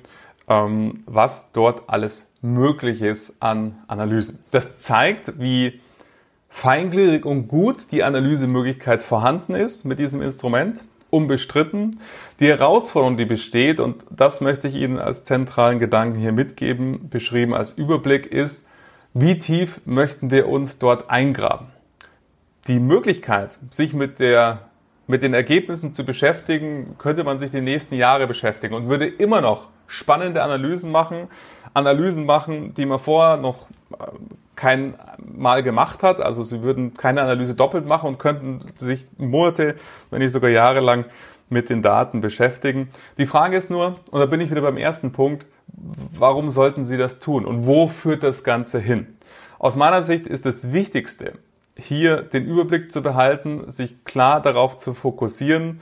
ähm, 0.48 0.94
was 1.06 1.52
dort 1.52 1.88
alles 1.88 2.24
möglich 2.40 3.02
ist 3.02 3.34
an 3.40 3.76
Analysen. 3.88 4.38
Das 4.50 4.78
zeigt, 4.78 5.40
wie 5.40 5.80
feingliedrig 6.48 7.26
und 7.26 7.48
gut 7.48 7.92
die 7.92 8.04
Analysemöglichkeit 8.04 9.02
vorhanden 9.02 9.54
ist 9.54 9.84
mit 9.84 9.98
diesem 9.98 10.22
Instrument, 10.22 10.84
unbestritten. 11.10 12.00
Die 12.40 12.48
Herausforderung, 12.48 13.16
die 13.16 13.24
besteht, 13.24 13.80
und 13.80 14.04
das 14.10 14.40
möchte 14.40 14.68
ich 14.68 14.76
Ihnen 14.76 14.98
als 14.98 15.24
zentralen 15.24 15.78
Gedanken 15.78 16.18
hier 16.18 16.32
mitgeben, 16.32 17.08
beschrieben 17.10 17.54
als 17.54 17.72
Überblick, 17.72 18.26
ist, 18.26 18.66
wie 19.14 19.38
tief 19.38 19.80
möchten 19.84 20.30
wir 20.30 20.48
uns 20.48 20.78
dort 20.78 21.10
eingraben? 21.10 21.68
Die 22.66 22.78
Möglichkeit, 22.78 23.58
sich 23.70 23.94
mit 23.94 24.18
der 24.18 24.67
mit 25.08 25.22
den 25.22 25.34
Ergebnissen 25.34 25.94
zu 25.94 26.04
beschäftigen, 26.04 26.94
könnte 26.98 27.24
man 27.24 27.38
sich 27.38 27.50
die 27.50 27.62
nächsten 27.62 27.96
Jahre 27.96 28.26
beschäftigen 28.26 28.74
und 28.74 28.88
würde 28.88 29.06
immer 29.06 29.40
noch 29.40 29.68
spannende 29.86 30.42
Analysen 30.42 30.92
machen, 30.92 31.28
Analysen 31.74 32.26
machen, 32.26 32.74
die 32.74 32.86
man 32.86 32.98
vorher 32.98 33.38
noch 33.38 33.68
äh, 33.92 34.04
kein 34.54 34.94
Mal 35.18 35.62
gemacht 35.62 36.02
hat. 36.02 36.20
Also 36.20 36.44
sie 36.44 36.62
würden 36.62 36.94
keine 36.94 37.22
Analyse 37.22 37.54
doppelt 37.54 37.86
machen 37.86 38.08
und 38.08 38.18
könnten 38.18 38.60
sich 38.76 39.06
Monate, 39.16 39.76
wenn 40.10 40.20
nicht 40.20 40.32
sogar 40.32 40.50
jahrelang 40.50 41.06
mit 41.48 41.70
den 41.70 41.80
Daten 41.80 42.20
beschäftigen. 42.20 42.90
Die 43.16 43.26
Frage 43.26 43.56
ist 43.56 43.70
nur, 43.70 43.94
und 44.10 44.20
da 44.20 44.26
bin 44.26 44.40
ich 44.40 44.50
wieder 44.50 44.60
beim 44.60 44.76
ersten 44.76 45.12
Punkt, 45.12 45.46
warum 45.66 46.50
sollten 46.50 46.84
Sie 46.84 46.98
das 46.98 47.18
tun 47.18 47.46
und 47.46 47.66
wo 47.66 47.88
führt 47.88 48.22
das 48.22 48.44
Ganze 48.44 48.78
hin? 48.78 49.16
Aus 49.58 49.74
meiner 49.74 50.02
Sicht 50.02 50.26
ist 50.26 50.44
das 50.44 50.72
Wichtigste, 50.72 51.32
hier 51.78 52.22
den 52.22 52.44
Überblick 52.44 52.90
zu 52.92 53.02
behalten, 53.02 53.68
sich 53.70 54.04
klar 54.04 54.42
darauf 54.42 54.78
zu 54.78 54.94
fokussieren. 54.94 55.80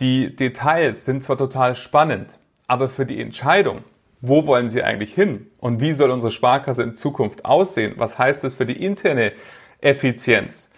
Die 0.00 0.34
Details 0.34 1.04
sind 1.04 1.22
zwar 1.22 1.38
total 1.38 1.74
spannend, 1.74 2.28
aber 2.66 2.88
für 2.88 3.06
die 3.06 3.20
Entscheidung, 3.20 3.84
wo 4.20 4.46
wollen 4.46 4.68
Sie 4.68 4.82
eigentlich 4.82 5.14
hin 5.14 5.46
und 5.58 5.80
wie 5.80 5.92
soll 5.92 6.10
unsere 6.10 6.32
Sparkasse 6.32 6.82
in 6.82 6.94
Zukunft 6.94 7.44
aussehen, 7.44 7.94
was 7.96 8.18
heißt 8.18 8.44
das 8.44 8.54
für 8.54 8.66
die 8.66 8.82
interne 8.82 9.32
Effizienz, 9.80 10.70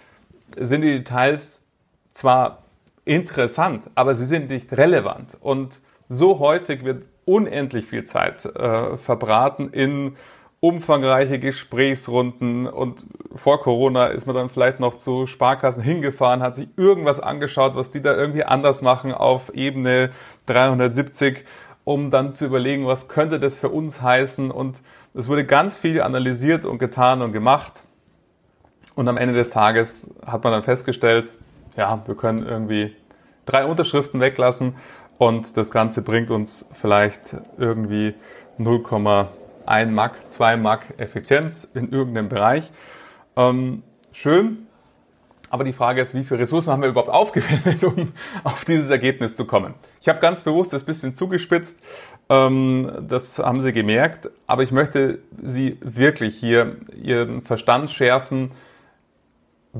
sind 0.56 0.82
die 0.82 0.96
Details 0.96 1.62
zwar 2.10 2.64
interessant, 3.04 3.90
aber 3.94 4.14
sie 4.14 4.26
sind 4.26 4.50
nicht 4.50 4.72
relevant. 4.76 5.36
Und 5.40 5.80
so 6.08 6.38
häufig 6.40 6.84
wird 6.84 7.06
unendlich 7.24 7.86
viel 7.86 8.04
Zeit 8.04 8.44
äh, 8.44 8.96
verbraten 8.96 9.70
in 9.70 10.16
umfangreiche 10.60 11.38
Gesprächsrunden 11.38 12.66
und 12.66 13.04
vor 13.34 13.60
Corona 13.60 14.08
ist 14.08 14.26
man 14.26 14.34
dann 14.34 14.48
vielleicht 14.48 14.80
noch 14.80 14.98
zu 14.98 15.26
Sparkassen 15.26 15.82
hingefahren, 15.82 16.42
hat 16.42 16.56
sich 16.56 16.68
irgendwas 16.76 17.20
angeschaut, 17.20 17.76
was 17.76 17.90
die 17.90 18.02
da 18.02 18.16
irgendwie 18.16 18.42
anders 18.42 18.82
machen 18.82 19.12
auf 19.12 19.54
Ebene 19.54 20.10
370, 20.46 21.44
um 21.84 22.10
dann 22.10 22.34
zu 22.34 22.46
überlegen, 22.46 22.86
was 22.86 23.06
könnte 23.06 23.38
das 23.38 23.56
für 23.56 23.68
uns 23.68 24.02
heißen. 24.02 24.50
Und 24.50 24.82
es 25.14 25.28
wurde 25.28 25.46
ganz 25.46 25.78
viel 25.78 26.02
analysiert 26.02 26.66
und 26.66 26.78
getan 26.78 27.22
und 27.22 27.32
gemacht. 27.32 27.84
Und 28.96 29.06
am 29.06 29.16
Ende 29.16 29.34
des 29.34 29.50
Tages 29.50 30.12
hat 30.26 30.42
man 30.42 30.52
dann 30.52 30.64
festgestellt, 30.64 31.32
ja, 31.76 32.02
wir 32.04 32.16
können 32.16 32.44
irgendwie 32.44 32.96
drei 33.46 33.64
Unterschriften 33.64 34.20
weglassen 34.20 34.74
und 35.18 35.56
das 35.56 35.70
Ganze 35.70 36.02
bringt 36.02 36.32
uns 36.32 36.66
vielleicht 36.72 37.36
irgendwie 37.56 38.14
0,1 39.68 39.86
Mac, 39.90 40.12
2 40.30 40.56
Mac 40.56 40.94
Effizienz 40.96 41.64
in 41.74 41.92
irgendeinem 41.92 42.28
Bereich. 42.28 42.70
Ähm, 43.36 43.82
schön, 44.12 44.66
aber 45.50 45.64
die 45.64 45.72
Frage 45.72 46.00
ist, 46.00 46.14
wie 46.14 46.24
viele 46.24 46.40
Ressourcen 46.40 46.72
haben 46.72 46.82
wir 46.82 46.88
überhaupt 46.88 47.10
aufgewendet, 47.10 47.84
um 47.84 48.12
auf 48.44 48.64
dieses 48.64 48.90
Ergebnis 48.90 49.36
zu 49.36 49.46
kommen? 49.46 49.74
Ich 50.00 50.08
habe 50.08 50.20
ganz 50.20 50.42
bewusst 50.42 50.72
das 50.72 50.84
bisschen 50.84 51.14
zugespitzt, 51.14 51.80
ähm, 52.28 52.90
das 53.08 53.38
haben 53.38 53.60
Sie 53.60 53.72
gemerkt, 53.72 54.30
aber 54.46 54.62
ich 54.62 54.72
möchte 54.72 55.20
Sie 55.42 55.78
wirklich 55.80 56.36
hier 56.36 56.76
Ihren 56.94 57.42
Verstand 57.42 57.90
schärfen, 57.90 58.50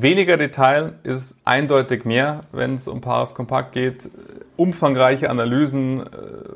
Weniger 0.01 0.37
Detail 0.37 0.93
ist 1.03 1.41
eindeutig 1.45 2.05
mehr, 2.05 2.43
wenn 2.53 2.75
es 2.75 2.87
um 2.87 3.01
Paras 3.01 3.35
Kompakt 3.35 3.73
geht. 3.73 4.09
Umfangreiche 4.57 5.29
Analysen, 5.29 6.03
äh, 6.03 6.07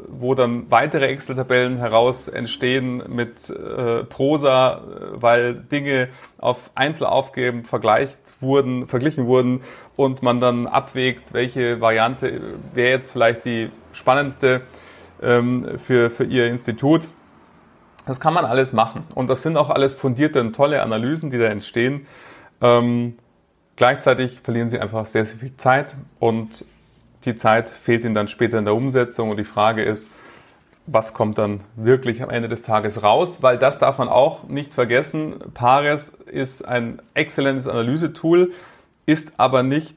wo 0.07 0.37
dann 0.37 0.71
weitere 0.71 1.07
Excel-Tabellen 1.07 1.79
heraus 1.79 2.29
entstehen 2.29 3.03
mit 3.09 3.51
äh, 3.51 4.05
Prosa, 4.05 4.75
äh, 4.75 4.81
weil 5.15 5.55
Dinge 5.55 6.09
auf 6.39 6.71
Einzelaufgaben 6.77 7.65
vergleicht 7.65 8.19
wurden, 8.41 8.87
verglichen 8.87 9.27
wurden 9.27 9.63
und 9.97 10.23
man 10.23 10.39
dann 10.39 10.69
abwägt, 10.69 11.33
welche 11.33 11.81
Variante 11.81 12.41
wäre 12.75 12.91
jetzt 12.91 13.11
vielleicht 13.11 13.45
die 13.45 13.71
spannendste 13.93 14.61
ähm, 15.21 15.79
für, 15.79 16.11
für 16.11 16.25
Ihr 16.25 16.47
Institut. 16.47 17.09
Das 18.07 18.21
kann 18.21 18.35
man 18.35 18.45
alles 18.45 18.73
machen. 18.73 19.03
Und 19.17 19.29
das 19.29 19.43
sind 19.43 19.57
auch 19.57 19.71
alles 19.71 19.97
fundierte 19.97 20.41
und 20.41 20.55
tolle 20.55 20.81
Analysen, 20.81 21.31
die 21.31 21.39
da 21.39 21.47
entstehen. 21.47 22.07
Ähm, 22.61 23.17
gleichzeitig 23.83 24.43
verlieren 24.45 24.71
sie 24.71 24.79
einfach 24.79 25.07
sehr, 25.07 25.25
sehr 25.25 25.39
viel 25.39 25.57
Zeit 25.57 25.97
und 26.21 26.65
die 27.25 27.35
Zeit 27.35 27.69
fehlt 27.69 28.05
ihnen 28.05 28.15
dann 28.15 28.29
später 28.29 28.57
in 28.57 28.65
der 28.65 28.77
Umsetzung 28.77 29.29
und 29.31 29.39
die 29.39 29.45
Frage 29.45 29.83
ist, 29.83 30.09
was 30.87 31.15
kommt 31.15 31.37
dann 31.37 31.63
wirklich 31.75 32.23
am 32.23 32.31
Ende 32.31 32.49
des 32.49 32.63
Tages 32.63 33.03
raus? 33.03 33.43
Weil 33.43 33.59
das 33.59 33.81
darf 33.81 33.99
man 33.99 34.09
auch 34.09 34.45
nicht 34.45 34.73
vergessen. 34.73 35.35
Pares 35.53 36.11
ist 36.11 36.63
ein 36.63 37.03
exzellentes 37.15 37.67
Analysetool, 37.67 38.53
ist 39.05 39.41
aber 39.41 39.65
nicht 39.65 39.97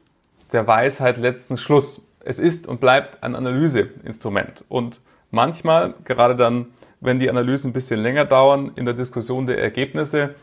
der 0.52 0.66
Weisheit 0.66 1.20
letzten 1.20 1.56
Schluss. 1.56 2.08
Es 2.22 2.40
ist 2.40 2.68
und 2.68 2.80
bleibt 2.80 3.22
ein 3.24 3.36
Analyseinstrument. 3.36 4.64
Und 4.68 5.00
manchmal, 5.30 5.94
gerade 6.06 6.36
dann, 6.36 6.70
wenn 7.02 7.20
die 7.20 7.30
Analysen 7.30 7.70
ein 7.70 7.74
bisschen 7.74 8.00
länger 8.00 8.26
dauern, 8.26 8.72
in 8.78 8.86
der 8.86 8.96
Diskussion 8.96 9.46
der 9.46 9.60
Ergebnisse, 9.60 10.34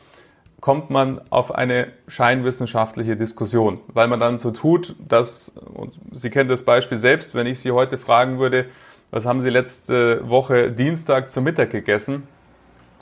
kommt 0.62 0.90
man 0.90 1.20
auf 1.28 1.52
eine 1.52 1.88
scheinwissenschaftliche 2.06 3.16
Diskussion, 3.16 3.80
weil 3.88 4.06
man 4.06 4.20
dann 4.20 4.38
so 4.38 4.52
tut, 4.52 4.94
dass, 5.00 5.48
und 5.74 5.98
Sie 6.12 6.30
kennen 6.30 6.48
das 6.48 6.62
Beispiel 6.62 6.96
selbst, 6.96 7.34
wenn 7.34 7.48
ich 7.48 7.58
Sie 7.58 7.72
heute 7.72 7.98
fragen 7.98 8.38
würde, 8.38 8.66
was 9.10 9.26
haben 9.26 9.40
Sie 9.40 9.50
letzte 9.50 10.26
Woche 10.28 10.70
Dienstag 10.70 11.32
zum 11.32 11.42
Mittag 11.42 11.70
gegessen, 11.70 12.28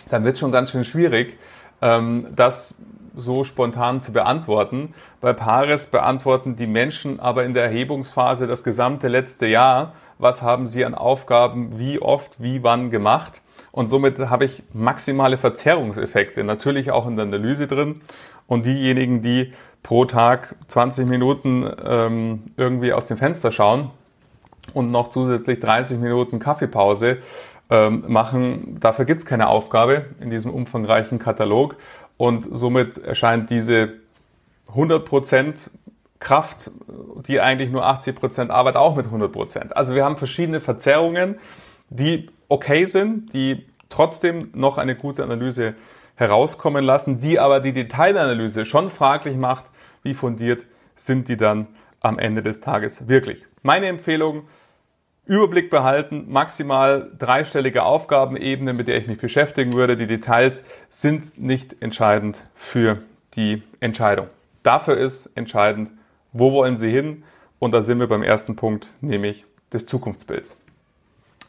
dann 0.09 0.25
wird 0.25 0.35
es 0.35 0.41
schon 0.41 0.53
ganz 0.53 0.71
schön 0.71 0.87
schwierig, 0.87 1.39
ähm, 1.83 2.29
das 2.35 2.77
so 3.15 3.45
spontan 3.45 4.01
zu 4.01 4.15
beantworten. 4.15 4.95
Bei 5.21 5.35
Pares 5.35 5.87
beantworten 5.87 6.57
die 6.57 6.67
Menschen 6.67 7.21
aber 7.21 7.45
in 7.45 7.53
der 7.53 7.65
Erhebungsphase 7.65 8.47
das 8.47 8.65
gesamte 8.65 9.09
letzte 9.09 9.47
Jahr, 9.47 9.93
was 10.19 10.41
haben 10.41 10.67
sie 10.67 10.83
an 10.83 10.95
Aufgaben 10.95 11.79
wie 11.79 12.01
oft, 12.01 12.41
wie 12.43 12.63
wann 12.63 12.91
gemacht. 12.91 13.43
Und 13.73 13.89
somit 13.89 14.19
habe 14.19 14.45
ich 14.45 14.63
maximale 14.73 15.39
Verzerrungseffekte 15.39 16.45
natürlich 16.45 16.91
auch 16.91 17.07
in 17.07 17.17
der 17.17 17.27
Analyse 17.27 17.67
drin. 17.67 18.01
Und 18.47 18.67
diejenigen, 18.67 19.23
die 19.23 19.53
pro 19.83 20.05
Tag 20.05 20.57
20 20.67 21.07
Minuten 21.07 21.71
ähm, 21.85 22.43
irgendwie 22.57 22.93
aus 22.93 23.07
dem 23.07 23.17
Fenster 23.17 23.53
schauen 23.53 23.91
und 24.75 24.91
noch 24.91 25.09
zusätzlich 25.09 25.61
30 25.61 25.99
Minuten 25.99 26.41
Kaffeepause 26.41 27.19
ähm, 27.71 28.05
machen, 28.09 28.79
dafür 28.81 29.05
gibt 29.05 29.21
es 29.21 29.27
keine 29.27 29.49
Aufgabe 29.49 30.07
in 30.21 30.31
diesem 30.31 30.53
umfangreichen 30.53 31.19
Katalog. 31.19 31.77
Und 32.17 32.49
somit 32.51 32.99
erscheint 32.99 33.51
diese 33.51 33.95
100% 34.75 35.71
Kraft, 36.19 36.71
die 37.27 37.41
eigentlich 37.41 37.71
nur 37.71 37.87
80% 37.87 38.51
Arbeit, 38.51 38.77
auch 38.77 38.95
mit 38.95 39.07
100%. 39.07 39.73
Also 39.73 39.95
wir 39.95 40.05
haben 40.05 40.17
verschiedene 40.17 40.61
Verzerrungen, 40.61 41.39
die 41.89 42.29
okay 42.51 42.85
sind, 42.85 43.33
die 43.33 43.67
trotzdem 43.89 44.51
noch 44.53 44.77
eine 44.77 44.95
gute 44.95 45.25
Analyse 45.25 45.75
herauskommen 46.17 46.85
lassen, 46.85 47.19
die 47.19 47.39
aber 47.39 47.61
die 47.61 47.73
Detailanalyse 47.73 48.67
schon 48.67 48.91
fraglich 48.91 49.37
macht, 49.37 49.65
wie 50.03 50.13
fundiert 50.13 50.67
sind 50.95 51.29
die 51.29 51.39
dann 51.39 51.69
am 52.01 52.19
Ende 52.19 52.43
des 52.43 52.61
Tages 52.61 53.09
wirklich. 53.09 53.47
Meine 53.63 53.87
Empfehlung, 53.87 54.43
Überblick 55.27 55.71
behalten, 55.71 56.27
maximal 56.29 57.11
dreistellige 57.19 57.85
Aufgabenebene, 57.85 58.73
mit 58.73 58.89
der 58.89 58.99
ich 58.99 59.07
mich 59.07 59.19
beschäftigen 59.19 59.73
würde. 59.73 59.97
Die 59.97 60.07
Details 60.07 60.65
sind 60.89 61.41
nicht 61.41 61.81
entscheidend 61.83 62.45
für 62.55 62.99
die 63.35 63.63
Entscheidung. 63.81 64.27
Dafür 64.63 64.97
ist 64.97 65.31
entscheidend, 65.37 65.91
wo 66.33 66.53
wollen 66.53 66.77
Sie 66.77 66.91
hin? 66.91 67.23
Und 67.59 67.73
da 67.73 67.83
sind 67.83 68.01
wir 68.01 68.09
beim 68.09 68.23
ersten 68.23 68.57
Punkt, 68.57 68.89
nämlich 69.01 69.45
des 69.73 69.87
Zukunftsbilds. 69.87 70.57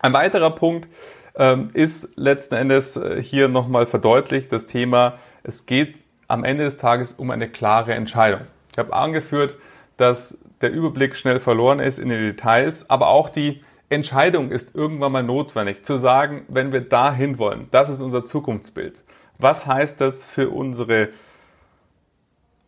Ein 0.01 0.13
weiterer 0.13 0.49
Punkt 0.49 0.89
ähm, 1.35 1.69
ist 1.73 2.17
letzten 2.17 2.55
Endes 2.55 2.97
äh, 2.97 3.21
hier 3.21 3.47
nochmal 3.47 3.85
verdeutlicht 3.85 4.51
das 4.51 4.65
Thema, 4.65 5.19
es 5.43 5.67
geht 5.67 5.95
am 6.27 6.43
Ende 6.43 6.63
des 6.63 6.77
Tages 6.77 7.13
um 7.13 7.29
eine 7.29 7.47
klare 7.47 7.93
Entscheidung. 7.93 8.41
Ich 8.71 8.79
habe 8.79 8.93
angeführt, 8.93 9.57
dass 9.97 10.39
der 10.61 10.71
Überblick 10.71 11.15
schnell 11.15 11.39
verloren 11.39 11.79
ist 11.79 11.99
in 11.99 12.09
den 12.09 12.21
Details, 12.21 12.89
aber 12.89 13.09
auch 13.09 13.29
die 13.29 13.61
Entscheidung 13.89 14.51
ist 14.51 14.73
irgendwann 14.73 15.11
mal 15.11 15.23
notwendig, 15.23 15.83
zu 15.83 15.97
sagen, 15.97 16.45
wenn 16.47 16.71
wir 16.71 16.81
dahin 16.81 17.37
wollen, 17.37 17.67
das 17.71 17.89
ist 17.89 18.01
unser 18.01 18.25
Zukunftsbild. 18.25 19.03
Was 19.37 19.67
heißt 19.67 19.99
das 20.01 20.23
für 20.23 20.49
unsere 20.49 21.09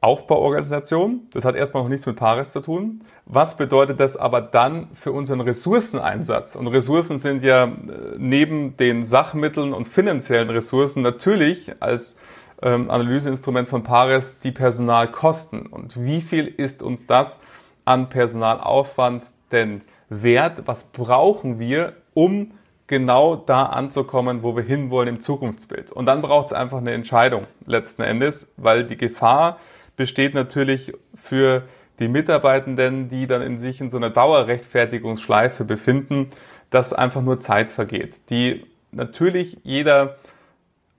Aufbauorganisation. 0.04 1.28
Das 1.32 1.46
hat 1.46 1.56
erstmal 1.56 1.84
noch 1.84 1.90
nichts 1.90 2.06
mit 2.06 2.18
Pares 2.18 2.52
zu 2.52 2.60
tun. 2.60 3.02
Was 3.26 3.56
bedeutet 3.56 4.02
das 4.02 4.18
aber 4.18 4.42
dann 4.42 4.90
für 4.94 5.14
unseren 5.14 5.40
Ressourceneinsatz? 5.40 6.56
Und 6.56 6.68
Ressourcen 6.68 7.20
sind 7.20 7.42
ja 7.42 7.66
äh, 7.66 7.70
neben 8.18 8.76
den 8.76 9.06
Sachmitteln 9.06 9.74
und 9.74 9.88
finanziellen 9.88 10.50
Ressourcen 10.50 11.02
natürlich 11.02 11.72
als 11.80 12.18
ähm, 12.62 12.90
Analyseinstrument 12.90 13.70
von 13.70 13.84
Pares 13.84 14.40
die 14.40 14.52
Personalkosten. 14.52 15.68
Und 15.68 16.04
wie 16.04 16.20
viel 16.20 16.48
ist 16.48 16.84
uns 16.84 17.06
das 17.06 17.40
an 17.86 18.10
Personalaufwand 18.10 19.24
denn 19.54 19.82
wert? 20.10 20.64
Was 20.66 20.84
brauchen 20.84 21.60
wir, 21.60 21.94
um 22.14 22.52
genau 22.88 23.38
da 23.38 23.68
anzukommen, 23.68 24.44
wo 24.44 24.56
wir 24.56 24.64
hinwollen 24.64 25.16
im 25.16 25.22
Zukunftsbild? 25.22 25.94
Und 25.94 26.08
dann 26.08 26.22
braucht 26.22 26.48
es 26.48 26.54
einfach 26.54 26.80
eine 26.80 26.92
Entscheidung 26.92 27.48
letzten 27.66 28.02
Endes, 28.02 28.52
weil 28.58 28.84
die 28.84 28.98
Gefahr, 28.98 29.60
besteht 29.96 30.34
natürlich 30.34 30.94
für 31.14 31.64
die 32.00 32.08
Mitarbeitenden, 32.08 33.08
die 33.08 33.28
dann 33.28 33.42
in 33.42 33.60
sich 33.60 33.80
in 33.80 33.90
so 33.90 33.98
einer 33.98 34.10
Dauerrechtfertigungsschleife 34.10 35.64
befinden, 35.64 36.30
dass 36.70 36.94
einfach 36.94 37.22
nur 37.22 37.40
Zeit 37.40 37.70
vergeht. 37.70 38.30
Die 38.30 38.66
natürlich 38.92 39.58
jeder 39.64 40.18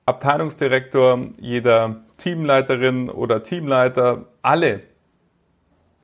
Abteilungsdirektor, 0.07 1.19
jeder 1.39 2.03
Teamleiterin 2.19 3.11
oder 3.11 3.43
Teamleiter, 3.43 4.27
alle 4.43 4.81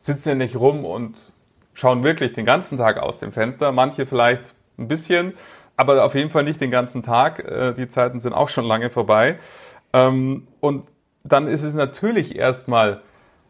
sitzen 0.00 0.30
ja 0.30 0.34
nicht 0.34 0.56
rum 0.56 0.84
und 0.84 1.32
schauen 1.74 2.02
wirklich 2.02 2.32
den 2.32 2.46
ganzen 2.46 2.78
Tag 2.78 2.98
aus 2.98 3.18
dem 3.18 3.32
Fenster. 3.32 3.72
Manche 3.72 4.06
vielleicht 4.06 4.54
ein 4.78 4.88
bisschen, 4.88 5.34
aber 5.76 6.04
auf 6.04 6.14
jeden 6.14 6.30
Fall 6.30 6.44
nicht 6.44 6.60
den 6.60 6.70
ganzen 6.70 7.02
Tag. 7.02 7.40
Äh, 7.40 7.72
die 7.74 7.88
Zeiten 7.88 8.20
sind 8.20 8.32
auch 8.32 8.48
schon 8.48 8.64
lange 8.64 8.90
vorbei. 8.90 9.38
Ähm, 9.92 10.48
und 10.60 10.86
dann 11.24 11.48
ist 11.48 11.62
es 11.62 11.74
natürlich 11.74 12.36
erstmal 12.36 13.02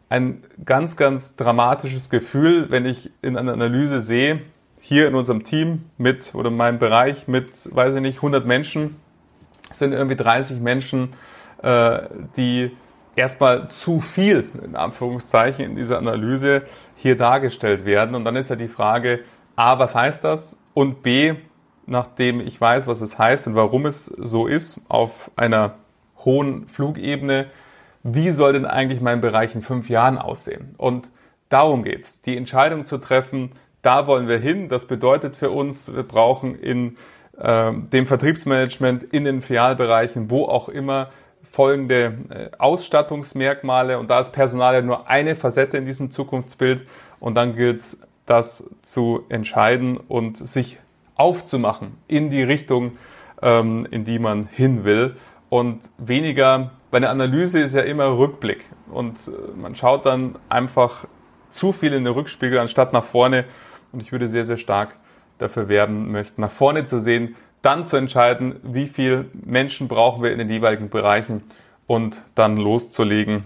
ein 0.09 0.43
ganz, 0.65 0.97
ganz 0.97 1.35
dramatisches 1.35 2.09
Gefühl, 2.09 2.69
wenn 2.69 2.85
ich 2.85 3.11
in 3.21 3.37
einer 3.37 3.53
Analyse 3.53 4.01
sehe, 4.01 4.41
hier 4.79 5.07
in 5.07 5.15
unserem 5.15 5.43
Team 5.43 5.85
mit 5.97 6.33
oder 6.35 6.49
in 6.49 6.57
meinem 6.57 6.79
Bereich 6.79 7.27
mit, 7.27 7.73
weiß 7.73 7.95
ich 7.95 8.01
nicht, 8.01 8.17
100 8.17 8.45
Menschen, 8.45 8.97
sind 9.71 9.93
irgendwie 9.93 10.17
30 10.17 10.59
Menschen, 10.59 11.09
äh, 11.61 12.01
die 12.35 12.75
erstmal 13.15 13.69
zu 13.69 13.99
viel, 13.99 14.49
in 14.63 14.75
Anführungszeichen, 14.75 15.63
in 15.63 15.75
dieser 15.75 15.97
Analyse 15.97 16.63
hier 16.95 17.15
dargestellt 17.15 17.85
werden. 17.85 18.15
Und 18.15 18.25
dann 18.25 18.35
ist 18.35 18.49
ja 18.49 18.55
die 18.55 18.67
Frage, 18.67 19.21
A, 19.55 19.79
was 19.79 19.95
heißt 19.95 20.23
das? 20.23 20.57
Und 20.73 21.03
B, 21.03 21.35
nachdem 21.85 22.41
ich 22.41 22.59
weiß, 22.59 22.87
was 22.87 23.01
es 23.01 23.19
heißt 23.19 23.47
und 23.47 23.55
warum 23.55 23.85
es 23.85 24.05
so 24.05 24.47
ist, 24.47 24.81
auf 24.87 25.31
einer 25.35 25.75
hohen 26.25 26.67
Flugebene, 26.67 27.47
wie 28.03 28.31
soll 28.31 28.53
denn 28.53 28.65
eigentlich 28.65 29.01
mein 29.01 29.21
Bereich 29.21 29.55
in 29.55 29.61
fünf 29.61 29.89
Jahren 29.89 30.17
aussehen? 30.17 30.75
Und 30.77 31.09
darum 31.49 31.83
geht's, 31.83 32.21
die 32.21 32.37
Entscheidung 32.37 32.85
zu 32.85 32.97
treffen, 32.97 33.51
da 33.81 34.07
wollen 34.07 34.27
wir 34.27 34.37
hin. 34.37 34.69
Das 34.69 34.85
bedeutet 34.85 35.35
für 35.35 35.51
uns, 35.51 35.93
wir 35.93 36.03
brauchen 36.03 36.55
in 36.55 36.97
äh, 37.37 37.71
dem 37.73 38.05
Vertriebsmanagement, 38.05 39.03
in 39.03 39.23
den 39.23 39.41
Filialbereichen, 39.41 40.29
wo 40.29 40.45
auch 40.45 40.69
immer, 40.69 41.09
folgende 41.43 42.13
äh, 42.29 42.49
Ausstattungsmerkmale 42.57 43.99
und 43.99 44.09
da 44.09 44.19
ist 44.19 44.31
Personal 44.31 44.75
ja 44.75 44.81
nur 44.81 45.09
eine 45.09 45.35
Facette 45.35 45.77
in 45.77 45.85
diesem 45.85 46.11
Zukunftsbild 46.11 46.85
und 47.19 47.35
dann 47.35 47.55
gilt 47.55 47.79
es, 47.79 47.99
das 48.25 48.69
zu 48.81 49.25
entscheiden 49.29 49.97
und 49.97 50.37
sich 50.37 50.79
aufzumachen 51.15 51.97
in 52.07 52.29
die 52.29 52.43
Richtung, 52.43 52.93
ähm, 53.41 53.87
in 53.91 54.05
die 54.05 54.19
man 54.19 54.47
hin 54.47 54.85
will 54.85 55.15
und 55.49 55.81
weniger, 55.97 56.71
weil 56.91 56.99
eine 56.99 57.09
Analyse 57.09 57.59
ist 57.59 57.73
ja 57.73 57.81
immer 57.81 58.17
Rückblick 58.17 58.65
und 58.91 59.17
äh, 59.27 59.57
man 59.59 59.75
schaut 59.75 60.05
dann 60.05 60.35
einfach 60.49 61.05
zu 61.49 61.71
viel 61.71 61.93
in 61.93 62.03
den 62.03 62.13
Rückspiegel 62.13 62.59
anstatt 62.59 62.93
nach 62.93 63.03
vorne 63.03 63.45
und 63.91 64.01
ich 64.01 64.11
würde 64.11 64.27
sehr, 64.27 64.45
sehr 64.45 64.57
stark 64.57 64.95
dafür 65.37 65.67
werben 65.67 66.11
möchten, 66.11 66.41
nach 66.41 66.51
vorne 66.51 66.85
zu 66.85 66.99
sehen, 66.99 67.35
dann 67.61 67.85
zu 67.85 67.97
entscheiden, 67.97 68.55
wie 68.63 68.87
viel 68.87 69.29
Menschen 69.33 69.87
brauchen 69.87 70.23
wir 70.23 70.31
in 70.31 70.39
den 70.39 70.49
jeweiligen 70.49 70.89
Bereichen 70.89 71.43
und 71.87 72.23
dann 72.35 72.57
loszulegen, 72.57 73.45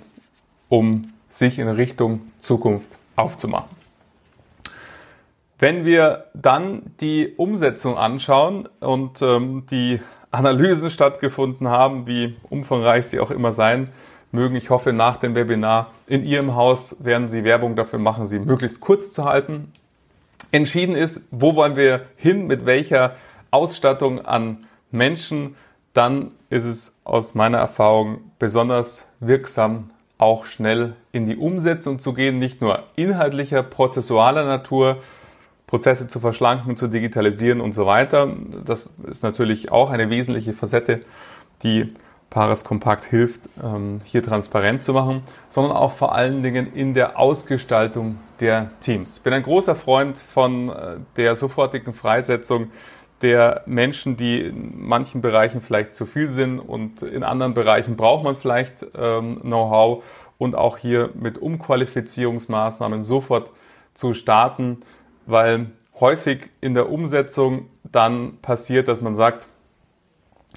um 0.70 1.14
sich 1.30 1.60
in 1.60 1.68
Richtung 1.68 2.32
Zukunft 2.40 2.98
aufzumachen. 3.16 3.76
Wenn 5.58 5.86
wir 5.86 6.26
dann 6.34 6.82
die 7.00 7.34
Umsetzung 7.38 7.98
anschauen 7.98 8.68
und 8.82 9.22
ähm, 9.22 9.66
die 9.72 10.02
Analysen 10.36 10.90
stattgefunden 10.90 11.68
haben, 11.68 12.08
wie 12.08 12.36
umfangreich 12.50 13.08
sie 13.08 13.20
auch 13.20 13.32
immer 13.32 13.52
sein 13.52 13.90
mögen, 14.36 14.56
ich 14.56 14.70
hoffe, 14.70 14.94
nach 14.94 15.18
dem 15.18 15.34
Webinar 15.34 15.92
in 16.08 16.24
Ihrem 16.24 16.56
Haus 16.56 16.98
werden 17.00 17.30
Sie 17.30 17.44
Werbung 17.44 17.76
dafür 17.76 18.00
machen, 18.00 18.28
sie 18.28 18.40
möglichst 18.40 18.82
kurz 18.82 19.12
zu 19.12 19.26
halten. 19.26 19.72
Entschieden 20.52 20.96
ist, 20.96 21.28
wo 21.32 21.56
wollen 21.56 21.76
wir 21.76 22.06
hin, 22.18 22.46
mit 22.46 22.66
welcher 22.66 23.16
Ausstattung 23.50 24.24
an 24.26 24.68
Menschen, 24.92 25.56
dann 25.94 26.32
ist 26.50 26.66
es 26.66 26.96
aus 27.04 27.34
meiner 27.34 27.58
Erfahrung 27.58 28.20
besonders 28.38 29.08
wirksam, 29.20 29.90
auch 30.18 30.46
schnell 30.46 30.96
in 31.12 31.26
die 31.26 31.38
Umsetzung 31.38 32.00
zu 32.00 32.14
gehen, 32.14 32.40
nicht 32.40 32.62
nur 32.62 32.84
inhaltlicher, 32.96 33.64
prozessualer 33.64 34.46
Natur, 34.46 34.98
Prozesse 35.68 36.08
zu 36.08 36.20
verschlanken, 36.20 36.78
zu 36.78 36.88
digitalisieren 36.88 37.62
und 37.62 37.74
so 37.74 37.86
weiter. 37.86 38.34
Das 38.66 38.96
ist 39.08 39.24
natürlich 39.24 39.72
auch 39.72 39.90
eine 39.90 40.10
wesentliche 40.10 40.54
Facette, 40.54 41.02
die 41.64 41.92
Pares 42.30 42.64
Kompakt 42.66 43.06
hilft, 43.06 43.42
ähm, 43.64 44.00
hier 44.04 44.22
transparent 44.22 44.84
zu 44.84 44.94
machen, 44.94 45.22
sondern 45.50 45.72
auch 45.72 45.92
vor 45.94 46.14
allen 46.14 46.44
Dingen 46.44 46.74
in 46.74 46.94
der 46.94 47.18
Ausgestaltung 47.18 48.18
der 48.42 48.72
Teams. 48.82 49.18
Ich 49.18 49.24
bin 49.24 49.32
ein 49.32 49.44
großer 49.44 49.76
Freund 49.76 50.18
von 50.18 50.70
äh, 50.70 50.98
der 51.16 51.36
sofortigen 51.36 51.94
Freisetzung 51.94 52.72
der 53.22 53.62
Menschen, 53.66 54.18
die 54.18 54.42
in 54.42 54.86
manchen 54.86 55.22
Bereichen 55.22 55.62
vielleicht 55.62 55.96
zu 55.96 56.06
viel 56.06 56.28
sind 56.28 56.60
und 56.60 57.04
in 57.04 57.24
anderen 57.24 57.54
Bereichen 57.54 57.96
braucht 57.96 58.26
man 58.26 58.36
vielleicht 58.36 58.86
ähm, 58.98 59.40
Know-how 59.42 60.04
und 60.38 60.56
auch 60.56 60.78
hier 60.78 61.12
mit 61.14 61.38
Umqualifizierungsmaßnahmen 61.38 63.04
sofort 63.04 63.50
zu 63.94 64.14
starten 64.14 64.80
weil 65.26 65.68
häufig 66.00 66.52
in 66.62 66.74
der 66.74 66.90
Umsetzung 66.90 67.70
dann 67.84 68.38
passiert, 68.42 68.88
dass 68.88 69.02
man 69.02 69.16
sagt, 69.16 69.48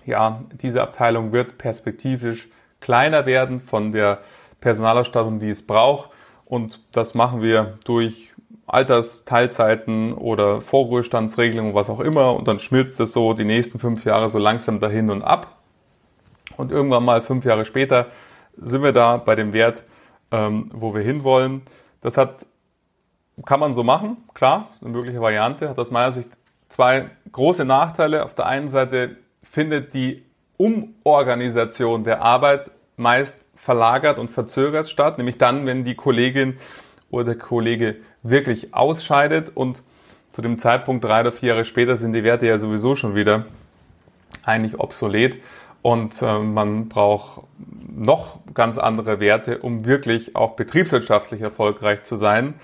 ja, 0.05 0.43
diese 0.53 0.83
Abteilung 0.83 1.33
wird 1.33 1.59
perspektivisch 1.59 2.49
kleiner 2.81 3.27
werden 3.27 3.61
von 3.61 3.93
der 3.93 4.21
Personalausstattung, 4.61 5.39
die 5.39 5.51
es 5.51 5.67
braucht. 5.67 6.11
Und 6.45 6.81
das 6.93 7.15
machen 7.15 7.43
wir 7.43 7.79
durch 7.85 8.33
Altersteilzeiten 8.67 10.13
oder 10.13 10.61
Vorruhestandsregelungen, 10.61 11.75
was 11.75 11.91
auch 11.91 12.01
immer. 12.01 12.35
Und 12.35 12.49
dann 12.49 12.59
schmilzt 12.59 13.01
es 13.01 13.13
so 13.13 13.35
die 13.35 13.45
nächsten 13.45 13.79
fünf 13.79 14.05
Jahre 14.05 14.31
so 14.31 14.39
langsam 14.39 14.81
dahin 14.81 15.11
und 15.11 15.23
ab. 15.23 15.59
Und 16.57 16.73
irgendwann 16.73 17.05
mal 17.05 17.23
fünf 17.23 17.45
Jahre 17.45 17.65
später 17.65 18.07
sind 18.57 18.83
wir 18.83 18.93
da 18.93 19.17
bei 19.17 19.35
dem 19.35 19.53
Wert, 19.53 19.85
ähm, 20.33 20.71
wo 20.73 20.95
wir 20.95 21.03
hinwollen. 21.03 21.63
Das 22.01 22.17
hat 22.17 22.47
kann 23.45 23.61
man 23.61 23.73
so 23.75 23.83
machen, 23.83 24.17
klar, 24.35 24.69
ist 24.73 24.83
eine 24.83 24.93
mögliche 24.93 25.21
Variante, 25.21 25.69
hat 25.69 25.79
aus 25.79 25.91
meiner 25.91 26.13
Sicht 26.13 26.29
zwei 26.69 27.11
große 27.33 27.65
Nachteile. 27.65 28.25
Auf 28.25 28.35
der 28.35 28.47
einen 28.47 28.69
Seite 28.69 29.17
findet 29.43 29.95
die 29.95 30.25
Umorganisation 30.57 32.05
der 32.05 32.23
Arbeit 32.23 32.71
meist 32.97 33.39
verlagert 33.55 34.19
und 34.19 34.31
verzögert 34.31 34.89
statt, 34.89 35.19
nämlich 35.19 35.39
dann, 35.39 35.67
wenn 35.67 35.85
die 35.85 35.95
Kollegin 35.95 36.59
oder 37.11 37.25
der 37.25 37.39
Kollege 37.39 37.97
wirklich 38.23 38.75
ausscheidet 38.75 39.53
und 39.55 39.83
zu 40.33 40.43
dem 40.43 40.59
Zeitpunkt 40.59 41.05
drei 41.05 41.21
oder 41.23 41.33
vier 41.33 41.51
Jahre 41.51 41.65
später 41.65 41.97
sind 41.97 42.13
die 42.13 42.25
Werte 42.25 42.47
ja 42.47 42.59
sowieso 42.59 42.95
schon 42.95 43.15
wieder 43.15 43.47
eigentlich 44.45 44.79
obsolet 44.79 45.39
und 45.83 46.21
äh, 46.23 46.39
man 46.39 46.89
braucht 46.89 47.45
noch 47.97 48.39
ganz 48.55 48.79
andere 48.79 49.21
Werte, 49.21 49.59
um 49.59 49.85
wirklich 49.85 50.37
auch 50.37 50.55
betriebswirtschaftlich 50.55 51.41
erfolgreich 51.41 52.05
zu 52.05 52.17
sein. 52.17 52.55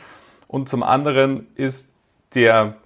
Und 0.47 0.69
zum 0.69 0.83
anderen 0.83 1.47
ist 1.55 1.95
der 2.35 2.77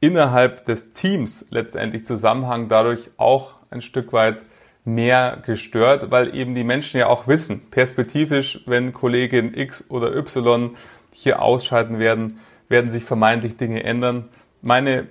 innerhalb 0.00 0.64
des 0.66 0.92
Teams 0.92 1.46
letztendlich 1.50 2.06
Zusammenhang 2.06 2.68
dadurch 2.68 3.10
auch 3.16 3.54
ein 3.70 3.82
Stück 3.82 4.12
weit 4.12 4.42
mehr 4.84 5.42
gestört, 5.44 6.10
weil 6.10 6.34
eben 6.34 6.54
die 6.54 6.64
Menschen 6.64 7.00
ja 7.00 7.08
auch 7.08 7.26
wissen, 7.26 7.70
perspektivisch, 7.70 8.62
wenn 8.66 8.92
Kollegin 8.92 9.52
X 9.54 9.84
oder 9.88 10.14
Y 10.14 10.76
hier 11.12 11.42
ausschalten 11.42 11.98
werden, 11.98 12.38
werden 12.68 12.90
sich 12.90 13.04
vermeintlich 13.04 13.56
Dinge 13.56 13.82
ändern. 13.82 14.28
Meine 14.62 15.08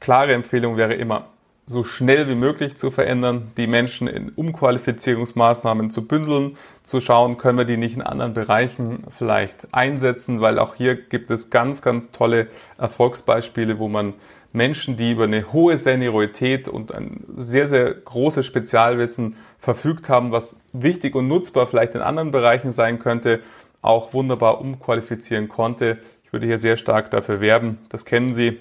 klare 0.00 0.32
Empfehlung 0.32 0.76
wäre 0.76 0.94
immer, 0.94 1.28
so 1.66 1.82
schnell 1.82 2.28
wie 2.28 2.34
möglich 2.34 2.76
zu 2.76 2.90
verändern, 2.90 3.50
die 3.56 3.66
Menschen 3.66 4.06
in 4.06 4.28
Umqualifizierungsmaßnahmen 4.30 5.90
zu 5.90 6.06
bündeln, 6.06 6.58
zu 6.82 7.00
schauen, 7.00 7.38
können 7.38 7.56
wir 7.56 7.64
die 7.64 7.78
nicht 7.78 7.96
in 7.96 8.02
anderen 8.02 8.34
Bereichen 8.34 9.04
vielleicht 9.16 9.68
einsetzen, 9.72 10.42
weil 10.42 10.58
auch 10.58 10.74
hier 10.74 10.94
gibt 10.94 11.30
es 11.30 11.48
ganz, 11.48 11.80
ganz 11.80 12.10
tolle 12.10 12.48
Erfolgsbeispiele, 12.76 13.78
wo 13.78 13.88
man 13.88 14.12
Menschen, 14.52 14.96
die 14.96 15.12
über 15.12 15.24
eine 15.24 15.52
hohe 15.52 15.78
Seniorität 15.78 16.68
und 16.68 16.94
ein 16.94 17.24
sehr, 17.36 17.66
sehr 17.66 17.92
großes 17.92 18.44
Spezialwissen 18.44 19.36
verfügt 19.58 20.08
haben, 20.08 20.32
was 20.32 20.60
wichtig 20.72 21.14
und 21.14 21.28
nutzbar 21.28 21.66
vielleicht 21.66 21.94
in 21.94 22.02
anderen 22.02 22.30
Bereichen 22.30 22.72
sein 22.72 22.98
könnte, 22.98 23.40
auch 23.80 24.12
wunderbar 24.12 24.60
umqualifizieren 24.60 25.48
konnte. 25.48 25.98
Ich 26.24 26.32
würde 26.32 26.46
hier 26.46 26.58
sehr 26.58 26.76
stark 26.76 27.10
dafür 27.10 27.40
werben. 27.40 27.78
Das 27.88 28.04
kennen 28.04 28.34
Sie 28.34 28.60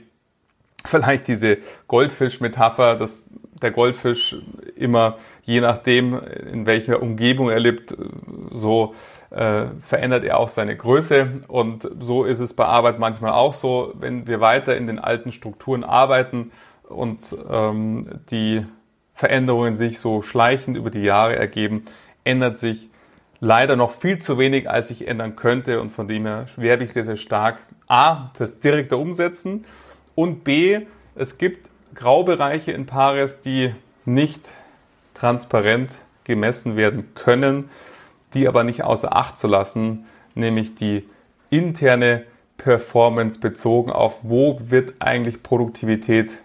vielleicht 0.85 1.27
diese 1.27 1.57
Goldfisch-Metapher, 1.87 2.95
dass 2.95 3.25
der 3.61 3.71
Goldfisch 3.71 4.35
immer, 4.75 5.17
je 5.43 5.61
nachdem, 5.61 6.19
in 6.51 6.65
welcher 6.65 7.01
Umgebung 7.01 7.49
er 7.49 7.59
lebt, 7.59 7.95
so 8.51 8.93
äh, 9.29 9.65
verändert 9.81 10.23
er 10.25 10.37
auch 10.37 10.49
seine 10.49 10.75
Größe. 10.75 11.43
Und 11.47 11.89
so 11.99 12.25
ist 12.25 12.39
es 12.39 12.53
bei 12.53 12.65
Arbeit 12.65 12.99
manchmal 12.99 13.31
auch 13.31 13.53
so, 13.53 13.93
wenn 13.95 14.27
wir 14.27 14.41
weiter 14.41 14.75
in 14.75 14.87
den 14.87 14.99
alten 14.99 15.31
Strukturen 15.31 15.83
arbeiten 15.83 16.51
und 16.83 17.35
ähm, 17.49 18.19
die 18.29 18.65
Veränderungen 19.13 19.75
sich 19.75 19.99
so 19.99 20.21
schleichend 20.21 20.75
über 20.75 20.89
die 20.89 21.03
Jahre 21.03 21.35
ergeben, 21.35 21.85
ändert 22.23 22.57
sich 22.57 22.89
leider 23.39 23.75
noch 23.75 23.91
viel 23.91 24.19
zu 24.19 24.37
wenig, 24.37 24.69
als 24.69 24.89
sich 24.89 25.07
ändern 25.07 25.35
könnte. 25.35 25.79
Und 25.79 25.91
von 25.91 26.07
dem 26.07 26.25
her 26.25 26.45
werbe 26.57 26.83
ich 26.83 26.91
sehr, 26.91 27.05
sehr 27.05 27.17
stark 27.17 27.59
A, 27.87 28.31
fürs 28.35 28.59
direkte 28.59 28.97
Umsetzen 28.97 29.65
und 30.15 30.43
B, 30.43 30.81
es 31.15 31.37
gibt 31.37 31.69
Graubereiche 31.95 32.71
in 32.71 32.85
Pares, 32.85 33.41
die 33.41 33.73
nicht 34.05 34.51
transparent 35.13 35.91
gemessen 36.23 36.75
werden 36.75 37.13
können, 37.15 37.69
die 38.33 38.47
aber 38.47 38.63
nicht 38.63 38.83
außer 38.83 39.15
Acht 39.15 39.39
zu 39.39 39.47
lassen, 39.47 40.05
nämlich 40.35 40.75
die 40.75 41.07
interne 41.49 42.23
Performance 42.57 43.39
bezogen 43.39 43.91
auf, 43.91 44.19
wo 44.23 44.59
wird 44.67 44.93
eigentlich 44.99 45.43
Produktivität, 45.43 46.37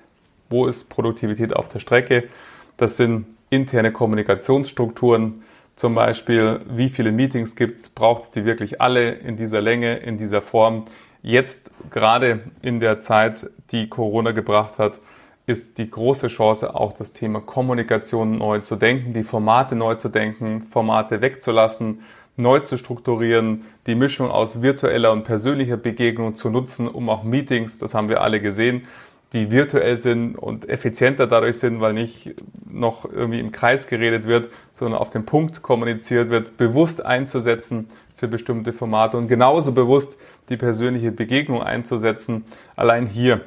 wo 0.50 0.66
ist 0.66 0.90
Produktivität 0.90 1.54
auf 1.54 1.68
der 1.68 1.78
Strecke. 1.78 2.28
Das 2.76 2.96
sind 2.96 3.26
interne 3.50 3.92
Kommunikationsstrukturen, 3.92 5.42
zum 5.76 5.94
Beispiel, 5.94 6.60
wie 6.68 6.88
viele 6.88 7.12
Meetings 7.12 7.54
gibt 7.54 7.80
es, 7.80 7.88
braucht 7.88 8.24
es 8.24 8.30
die 8.32 8.44
wirklich 8.44 8.80
alle 8.80 9.10
in 9.10 9.36
dieser 9.36 9.60
Länge, 9.60 9.98
in 9.98 10.18
dieser 10.18 10.42
Form, 10.42 10.86
Jetzt 11.22 11.72
gerade 11.90 12.40
in 12.62 12.80
der 12.80 13.00
Zeit, 13.00 13.50
die 13.70 13.88
Corona 13.88 14.32
gebracht 14.32 14.78
hat, 14.78 14.98
ist 15.46 15.78
die 15.78 15.90
große 15.90 16.28
Chance, 16.28 16.74
auch 16.74 16.92
das 16.92 17.12
Thema 17.12 17.40
Kommunikation 17.40 18.38
neu 18.38 18.60
zu 18.60 18.76
denken, 18.76 19.14
die 19.14 19.24
Formate 19.24 19.74
neu 19.74 19.94
zu 19.94 20.10
denken, 20.10 20.62
Formate 20.62 21.22
wegzulassen, 21.22 22.02
neu 22.36 22.60
zu 22.60 22.76
strukturieren, 22.76 23.64
die 23.86 23.94
Mischung 23.94 24.30
aus 24.30 24.62
virtueller 24.62 25.10
und 25.10 25.24
persönlicher 25.24 25.76
Begegnung 25.76 26.36
zu 26.36 26.50
nutzen, 26.50 26.86
um 26.86 27.08
auch 27.08 27.24
Meetings, 27.24 27.78
das 27.78 27.94
haben 27.94 28.08
wir 28.08 28.20
alle 28.20 28.40
gesehen, 28.40 28.86
die 29.32 29.50
virtuell 29.50 29.96
sind 29.96 30.36
und 30.36 30.68
effizienter 30.68 31.26
dadurch 31.26 31.58
sind, 31.58 31.80
weil 31.80 31.92
nicht 31.92 32.34
noch 32.70 33.10
irgendwie 33.10 33.40
im 33.40 33.52
Kreis 33.52 33.86
geredet 33.86 34.24
wird, 34.24 34.50
sondern 34.70 35.00
auf 35.00 35.10
den 35.10 35.26
Punkt 35.26 35.62
kommuniziert 35.62 36.30
wird, 36.30 36.56
bewusst 36.56 37.04
einzusetzen 37.04 37.90
für 38.16 38.28
bestimmte 38.28 38.72
Formate 38.72 39.16
und 39.16 39.28
genauso 39.28 39.72
bewusst 39.72 40.18
die 40.48 40.56
persönliche 40.56 41.12
Begegnung 41.12 41.62
einzusetzen. 41.62 42.44
Allein 42.76 43.06
hier 43.06 43.42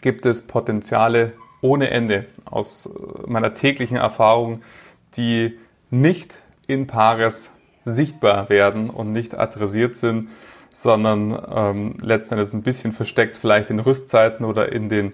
gibt 0.00 0.26
es 0.26 0.46
Potenziale 0.46 1.32
ohne 1.60 1.90
Ende 1.90 2.26
aus 2.44 2.90
meiner 3.26 3.54
täglichen 3.54 3.96
Erfahrung, 3.96 4.62
die 5.16 5.58
nicht 5.90 6.38
in 6.66 6.86
Paares 6.86 7.50
sichtbar 7.84 8.48
werden 8.48 8.90
und 8.90 9.12
nicht 9.12 9.34
adressiert 9.34 9.96
sind, 9.96 10.28
sondern 10.70 11.38
ähm, 11.54 11.96
letzten 12.00 12.34
Endes 12.34 12.52
ein 12.52 12.62
bisschen 12.62 12.92
versteckt 12.92 13.36
vielleicht 13.36 13.70
in 13.70 13.78
Rüstzeiten 13.78 14.44
oder 14.44 14.72
in 14.72 14.88
den 14.88 15.12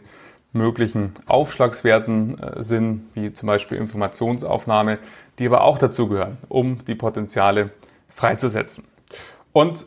möglichen 0.52 1.12
Aufschlagswerten 1.26 2.38
äh, 2.38 2.62
sind, 2.62 3.10
wie 3.14 3.32
zum 3.32 3.46
Beispiel 3.46 3.78
Informationsaufnahme, 3.78 4.98
die 5.38 5.46
aber 5.46 5.62
auch 5.62 5.78
dazugehören, 5.78 6.38
um 6.48 6.84
die 6.86 6.94
Potenziale 6.94 7.70
freizusetzen. 8.08 8.84
Und 9.52 9.86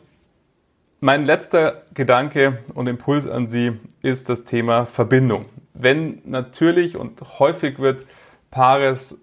mein 1.04 1.26
letzter 1.26 1.82
Gedanke 1.92 2.60
und 2.72 2.86
Impuls 2.86 3.28
an 3.28 3.46
Sie 3.46 3.72
ist 4.00 4.30
das 4.30 4.44
Thema 4.44 4.86
Verbindung. 4.86 5.44
Wenn 5.74 6.22
natürlich 6.24 6.96
und 6.96 7.20
häufig 7.38 7.78
wird 7.78 8.06
Paares 8.50 9.22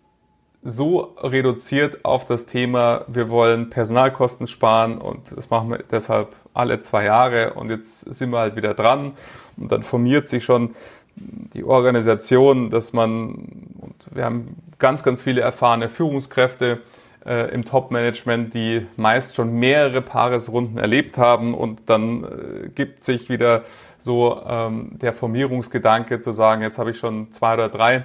so 0.61 1.15
reduziert 1.17 2.05
auf 2.05 2.25
das 2.27 2.45
Thema, 2.45 3.05
wir 3.07 3.29
wollen 3.29 3.71
Personalkosten 3.71 4.45
sparen 4.45 4.99
und 4.99 5.35
das 5.35 5.49
machen 5.49 5.71
wir 5.71 5.79
deshalb 5.89 6.35
alle 6.53 6.81
zwei 6.81 7.05
Jahre 7.05 7.55
und 7.55 7.71
jetzt 7.71 8.01
sind 8.01 8.29
wir 8.29 8.37
halt 8.37 8.55
wieder 8.55 8.75
dran 8.75 9.13
und 9.57 9.71
dann 9.71 9.81
formiert 9.81 10.29
sich 10.29 10.43
schon 10.43 10.75
die 11.15 11.63
Organisation, 11.63 12.69
dass 12.69 12.93
man, 12.93 13.73
und 13.79 13.95
wir 14.11 14.25
haben 14.25 14.55
ganz, 14.77 15.01
ganz 15.01 15.23
viele 15.23 15.41
erfahrene 15.41 15.89
Führungskräfte 15.89 16.81
äh, 17.25 17.53
im 17.53 17.65
Top-Management, 17.65 18.53
die 18.53 18.85
meist 18.97 19.35
schon 19.35 19.53
mehrere 19.53 20.01
Paaresrunden 20.01 20.77
erlebt 20.77 21.17
haben 21.17 21.53
und 21.53 21.89
dann 21.89 22.23
äh, 22.23 22.69
gibt 22.69 23.03
sich 23.03 23.29
wieder 23.29 23.63
so 23.99 24.41
ähm, 24.47 24.91
der 24.93 25.13
Formierungsgedanke 25.13 26.21
zu 26.21 26.31
sagen, 26.31 26.61
jetzt 26.61 26.79
habe 26.79 26.91
ich 26.91 26.97
schon 26.97 27.31
zwei 27.31 27.53
oder 27.53 27.69
drei 27.69 28.03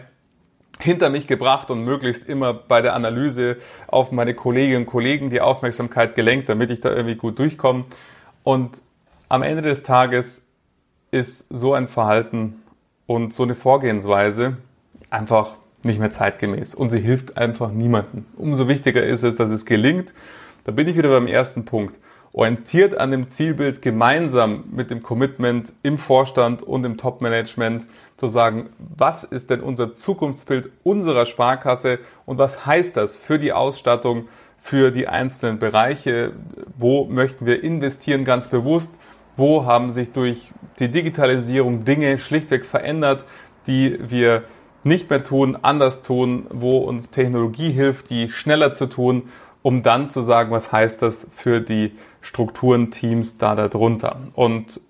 hinter 0.78 1.08
mich 1.08 1.26
gebracht 1.26 1.70
und 1.70 1.84
möglichst 1.84 2.28
immer 2.28 2.52
bei 2.52 2.82
der 2.82 2.94
Analyse 2.94 3.56
auf 3.86 4.12
meine 4.12 4.34
Kolleginnen 4.34 4.82
und 4.82 4.86
Kollegen 4.86 5.30
die 5.30 5.40
Aufmerksamkeit 5.40 6.14
gelenkt, 6.14 6.48
damit 6.48 6.70
ich 6.70 6.80
da 6.80 6.90
irgendwie 6.90 7.16
gut 7.16 7.38
durchkomme. 7.38 7.84
Und 8.44 8.82
am 9.28 9.42
Ende 9.42 9.62
des 9.62 9.82
Tages 9.82 10.46
ist 11.10 11.48
so 11.48 11.72
ein 11.72 11.88
Verhalten 11.88 12.62
und 13.06 13.32
so 13.32 13.44
eine 13.44 13.54
Vorgehensweise 13.54 14.58
einfach 15.08 15.56
nicht 15.86 16.00
mehr 16.00 16.10
zeitgemäß 16.10 16.74
und 16.74 16.90
sie 16.90 17.00
hilft 17.00 17.36
einfach 17.36 17.70
niemandem. 17.70 18.26
Umso 18.36 18.68
wichtiger 18.68 19.02
ist 19.02 19.22
es, 19.22 19.36
dass 19.36 19.50
es 19.50 19.64
gelingt. 19.64 20.12
Da 20.64 20.72
bin 20.72 20.88
ich 20.88 20.96
wieder 20.96 21.08
beim 21.08 21.26
ersten 21.26 21.64
Punkt. 21.64 21.98
Orientiert 22.32 22.98
an 22.98 23.10
dem 23.10 23.28
Zielbild 23.28 23.80
gemeinsam 23.80 24.64
mit 24.70 24.90
dem 24.90 25.02
Commitment 25.02 25.72
im 25.82 25.96
Vorstand 25.96 26.62
und 26.62 26.84
im 26.84 26.98
Top-Management 26.98 27.86
zu 28.18 28.28
sagen, 28.28 28.68
was 28.78 29.24
ist 29.24 29.48
denn 29.48 29.60
unser 29.60 29.94
Zukunftsbild 29.94 30.70
unserer 30.82 31.24
Sparkasse 31.24 31.98
und 32.26 32.36
was 32.36 32.66
heißt 32.66 32.96
das 32.96 33.16
für 33.16 33.38
die 33.38 33.52
Ausstattung, 33.52 34.28
für 34.58 34.90
die 34.90 35.08
einzelnen 35.08 35.58
Bereiche? 35.58 36.32
Wo 36.76 37.06
möchten 37.06 37.46
wir 37.46 37.62
investieren 37.62 38.24
ganz 38.24 38.48
bewusst? 38.48 38.94
Wo 39.36 39.64
haben 39.64 39.90
sich 39.90 40.12
durch 40.12 40.50
die 40.78 40.88
Digitalisierung 40.88 41.84
Dinge 41.84 42.18
schlichtweg 42.18 42.66
verändert, 42.66 43.24
die 43.66 43.98
wir 44.00 44.44
nicht 44.86 45.10
mehr 45.10 45.24
tun, 45.24 45.58
anders 45.60 46.02
tun, 46.02 46.46
wo 46.50 46.78
uns 46.78 47.10
Technologie 47.10 47.72
hilft, 47.72 48.08
die 48.08 48.30
schneller 48.30 48.72
zu 48.72 48.86
tun, 48.86 49.24
um 49.62 49.82
dann 49.82 50.10
zu 50.10 50.22
sagen, 50.22 50.52
was 50.52 50.70
heißt 50.70 51.02
das 51.02 51.26
für 51.34 51.60
die 51.60 51.92
Strukturen, 52.20 52.92
Teams 52.92 53.36
da 53.36 53.56
darunter. 53.56 54.20
Und 54.34 54.80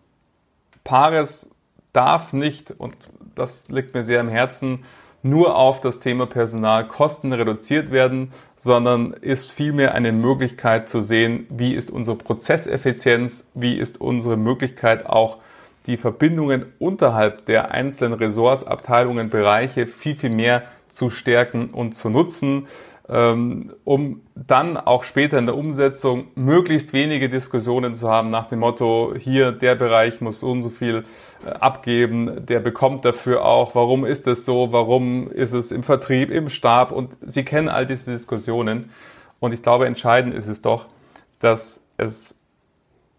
Pares 0.85 1.51
darf 1.95 2.35
nicht, 2.35 2.73
und 2.73 2.95
das 3.35 3.71
liegt 3.71 3.95
mir 3.95 4.03
sehr 4.03 4.21
am 4.21 4.29
Herzen, 4.29 4.85
nur 5.23 5.57
auf 5.57 5.81
das 5.81 5.99
Thema 5.99 6.27
Personalkosten 6.27 7.33
reduziert 7.33 7.91
werden, 7.91 8.33
sondern 8.59 9.13
ist 9.13 9.51
vielmehr 9.51 9.95
eine 9.95 10.13
Möglichkeit 10.13 10.91
zu 10.91 11.01
sehen, 11.01 11.47
wie 11.49 11.75
ist 11.75 11.91
unsere 11.91 12.17
Prozesseffizienz, 12.17 13.51
wie 13.55 13.79
ist 13.79 14.01
unsere 14.01 14.37
Möglichkeit 14.37 15.07
auch 15.07 15.39
die 15.87 15.97
Verbindungen 15.97 16.67
unterhalb 16.79 17.47
der 17.47 17.71
einzelnen 17.71 18.19
Ressorts, 18.19 18.65
Abteilungen, 18.65 19.31
Bereiche 19.31 19.87
viel, 19.87 20.15
viel 20.15 20.31
mehr 20.31 20.65
zu 20.89 21.11
stärken 21.11 21.71
und 21.71 21.95
zu 21.95 22.11
nutzen, 22.11 22.67
ähm, 23.09 23.73
um 23.85 24.23
dann 24.35 24.77
auch 24.77 25.05
später 25.05 25.39
in 25.39 25.47
der 25.47 25.57
Umsetzung 25.57 26.27
möglichst 26.35 26.93
wenige 26.93 27.29
Diskussionen 27.29 27.95
zu 27.95 28.11
haben 28.11 28.31
nach 28.31 28.49
dem 28.49 28.61
Motto, 28.61 29.15
hier 29.17 29.53
der 29.53 29.77
Bereich 29.77 30.21
muss 30.21 30.41
so 30.41 30.51
und 30.51 30.65
so 30.65 30.71
viel 30.71 31.05
äh, 31.45 31.51
abgeben, 31.51 32.45
der 32.47 32.59
bekommt 32.59 33.05
dafür 33.05 33.45
auch, 33.45 33.77
warum 33.77 34.05
ist 34.05 34.27
es 34.27 34.45
so, 34.45 34.73
warum 34.73 35.31
ist 35.31 35.53
es 35.53 35.71
im 35.71 35.85
Vertrieb, 35.85 36.31
im 36.31 36.49
Stab? 36.49 36.91
Und 36.91 37.17
Sie 37.21 37.45
kennen 37.45 37.69
all 37.69 37.87
diese 37.87 38.11
Diskussionen. 38.11 38.91
Und 39.39 39.53
ich 39.53 39.63
glaube, 39.63 39.87
entscheidend 39.87 40.35
ist 40.35 40.49
es 40.49 40.63
doch, 40.63 40.89
dass 41.39 41.85
es 41.99 42.37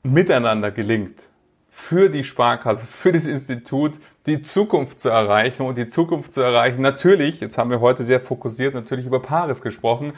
miteinander 0.03 0.71
gelingt, 0.71 1.29
für 1.77 2.09
die 2.09 2.25
Sparkasse, 2.25 2.85
für 2.85 3.13
das 3.13 3.27
Institut 3.27 3.93
die 4.25 4.41
Zukunft 4.41 4.99
zu 4.99 5.09
erreichen 5.09 5.61
und 5.65 5.77
die 5.77 5.87
Zukunft 5.87 6.33
zu 6.33 6.41
erreichen. 6.41 6.81
Natürlich, 6.81 7.39
jetzt 7.39 7.57
haben 7.57 7.69
wir 7.69 7.79
heute 7.79 8.03
sehr 8.03 8.19
fokussiert 8.19 8.73
natürlich 8.73 9.05
über 9.05 9.21
Pares 9.21 9.61
gesprochen, 9.61 10.11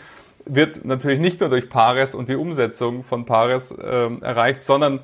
wird 0.46 0.84
natürlich 0.84 1.20
nicht 1.20 1.42
nur 1.42 1.50
durch 1.50 1.70
Pares 1.70 2.16
und 2.16 2.28
die 2.28 2.36
Umsetzung 2.36 3.04
von 3.04 3.26
Pares 3.26 3.72
äh, 3.72 4.10
erreicht, 4.22 4.64
sondern 4.64 5.02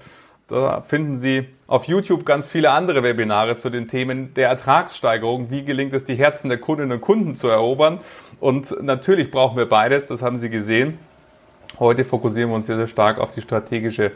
da 0.48 0.82
finden 0.82 1.18
Sie 1.18 1.46
auf 1.68 1.84
YouTube 1.86 2.26
ganz 2.26 2.50
viele 2.50 2.72
andere 2.72 3.04
Webinare 3.04 3.58
zu 3.58 3.70
den 3.70 3.88
Themen 3.88 4.34
der 4.34 4.48
Ertragssteigerung. 4.48 5.52
Wie 5.52 5.66
gelingt 5.66 5.94
es, 5.94 6.06
die 6.06 6.16
Herzen 6.16 6.50
der 6.50 6.58
Kundinnen 6.58 6.94
und 6.94 7.02
Kunden 7.02 7.36
zu 7.36 7.48
erobern? 7.48 8.00
Und 8.40 8.82
natürlich 8.82 9.30
brauchen 9.30 9.58
wir 9.58 9.68
beides, 9.68 10.08
das 10.08 10.22
haben 10.22 10.40
Sie 10.40 10.50
gesehen. 10.50 10.98
Heute 11.80 12.06
fokussieren 12.06 12.50
wir 12.50 12.56
uns 12.56 12.68
sehr, 12.68 12.78
sehr 12.78 12.88
stark 12.88 13.20
auf 13.20 13.36
die 13.36 13.42
strategische 13.42 14.14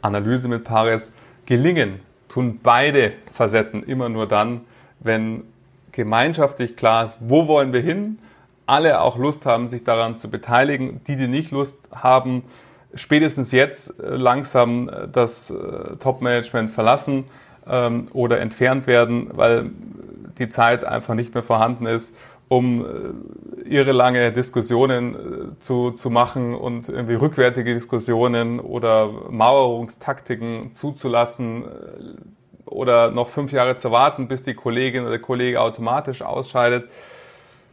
Analyse 0.00 0.48
mit 0.48 0.64
Pares 0.64 1.12
gelingen, 1.46 2.00
tun 2.28 2.60
beide 2.62 3.12
Facetten 3.32 3.82
immer 3.82 4.08
nur 4.08 4.26
dann, 4.26 4.62
wenn 5.00 5.44
gemeinschaftlich 5.92 6.76
klar 6.76 7.04
ist, 7.04 7.18
wo 7.20 7.46
wollen 7.46 7.72
wir 7.72 7.80
hin, 7.80 8.18
alle 8.66 9.00
auch 9.00 9.18
Lust 9.18 9.46
haben, 9.46 9.68
sich 9.68 9.84
daran 9.84 10.16
zu 10.16 10.30
beteiligen. 10.30 11.00
Die, 11.06 11.16
die 11.16 11.28
nicht 11.28 11.50
Lust 11.50 11.88
haben, 11.92 12.44
spätestens 12.94 13.52
jetzt 13.52 14.00
äh, 14.00 14.16
langsam 14.16 14.88
äh, 14.88 15.08
das 15.08 15.50
äh, 15.50 15.96
Top-Management 15.96 16.70
verlassen 16.70 17.24
ähm, 17.66 18.08
oder 18.12 18.40
entfernt 18.40 18.86
werden, 18.86 19.30
weil 19.32 19.70
die 20.38 20.48
Zeit 20.48 20.84
einfach 20.84 21.14
nicht 21.14 21.34
mehr 21.34 21.42
vorhanden 21.42 21.86
ist 21.86 22.16
um 22.56 22.84
äh, 22.84 23.68
ihre 23.68 23.92
lange 23.92 24.32
Diskussionen 24.32 25.14
äh, 25.14 25.58
zu, 25.58 25.90
zu 25.92 26.10
machen 26.10 26.54
und 26.54 26.88
irgendwie 26.88 27.14
rückwärtige 27.14 27.74
Diskussionen 27.74 28.60
oder 28.60 29.08
Mauerungstaktiken 29.30 30.74
zuzulassen 30.74 31.64
äh, 31.64 32.70
oder 32.70 33.10
noch 33.10 33.28
fünf 33.28 33.52
Jahre 33.52 33.76
zu 33.76 33.90
warten, 33.90 34.28
bis 34.28 34.42
die 34.42 34.54
Kollegin 34.54 35.02
oder 35.02 35.10
der 35.10 35.20
Kollege 35.20 35.60
automatisch 35.60 36.22
ausscheidet. 36.22 36.88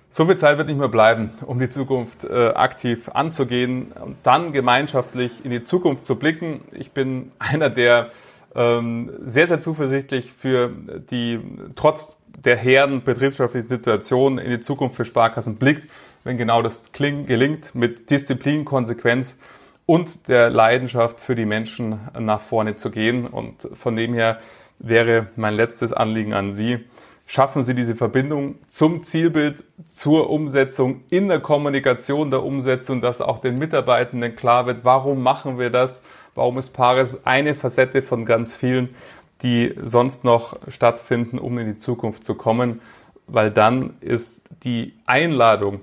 So 0.10 0.26
viel 0.26 0.36
Zeit 0.36 0.58
wird 0.58 0.68
nicht 0.68 0.80
mehr 0.80 0.90
bleiben, 0.90 1.32
um 1.46 1.60
die 1.60 1.70
Zukunft 1.70 2.26
äh, 2.26 2.50
aktiv 2.50 3.10
anzugehen 3.14 3.94
und 3.94 4.18
dann 4.24 4.52
gemeinschaftlich 4.52 5.46
in 5.46 5.52
die 5.52 5.64
Zukunft 5.64 6.06
zu 6.06 6.18
blicken. 6.18 6.62
Ich 6.72 6.92
bin 6.92 7.32
einer, 7.40 7.70
der 7.70 8.10
ähm, 8.54 9.12
sehr, 9.24 9.48
sehr 9.48 9.62
zuversichtlich 9.62 10.34
für 10.34 10.70
die 11.10 11.40
trotz 11.76 12.18
der 12.38 12.58
Herden 12.58 13.04
betriebswirtschaftlichen 13.04 13.70
Situation 13.70 14.38
in 14.38 14.50
die 14.50 14.60
Zukunft 14.60 14.96
für 14.96 15.06
Sparkassen 15.06 15.56
blickt, 15.56 15.90
wenn 16.24 16.38
genau 16.38 16.62
das 16.62 16.92
gelingt 16.92 17.76
mit 17.76 18.10
Disziplin, 18.10 18.66
Konsequenz 18.66 19.38
und 19.86 20.28
der 20.28 20.50
Leidenschaft 20.50 21.20
für 21.20 21.36
die 21.36 21.46
Menschen 21.46 22.00
nach 22.18 22.42
vorne 22.42 22.76
zu 22.76 22.92
gehen. 22.92 23.28
Und 23.28 23.68
von 23.74 23.96
dem 23.96 24.14
her 24.14 24.40
wäre 24.80 25.28
mein 25.36 25.54
letztes 25.54 25.94
Anliegen 25.94 26.34
an 26.34 26.52
Sie, 26.52 26.80
schaffen 27.26 27.64
Sie 27.64 27.76
diese 27.76 27.96
Verbindung 27.96 28.56
zum 28.68 29.04
Zielbild, 29.04 29.64
zur 29.88 30.30
Umsetzung, 30.30 31.02
in 31.10 31.28
der 31.28 31.40
Kommunikation 31.40 32.30
der 32.30 32.44
Umsetzung, 32.44 33.02
dass 33.02 33.22
auch 33.22 33.40
den 33.40 33.58
Mitarbeitenden 33.58 34.36
klar 34.36 34.66
wird, 34.66 34.84
warum 34.84 35.24
machen 35.24 35.58
wir 35.58 35.70
das, 35.70 36.04
warum 36.36 36.58
ist 36.58 36.72
Pares 36.72 37.26
eine 37.26 37.56
Facette 37.56 38.02
von 38.02 38.26
ganz 38.26 38.56
vielen 38.56 38.96
die 39.42 39.74
sonst 39.82 40.24
noch 40.24 40.58
stattfinden, 40.68 41.40
um 41.40 41.58
in 41.58 41.68
die 41.68 41.80
Zukunft 41.80 42.24
zu 42.24 42.36
kommen, 42.36 42.82
weil 43.28 43.52
dann 43.52 43.96
ist 44.02 44.44
die 44.64 44.94
Einladung, 45.06 45.82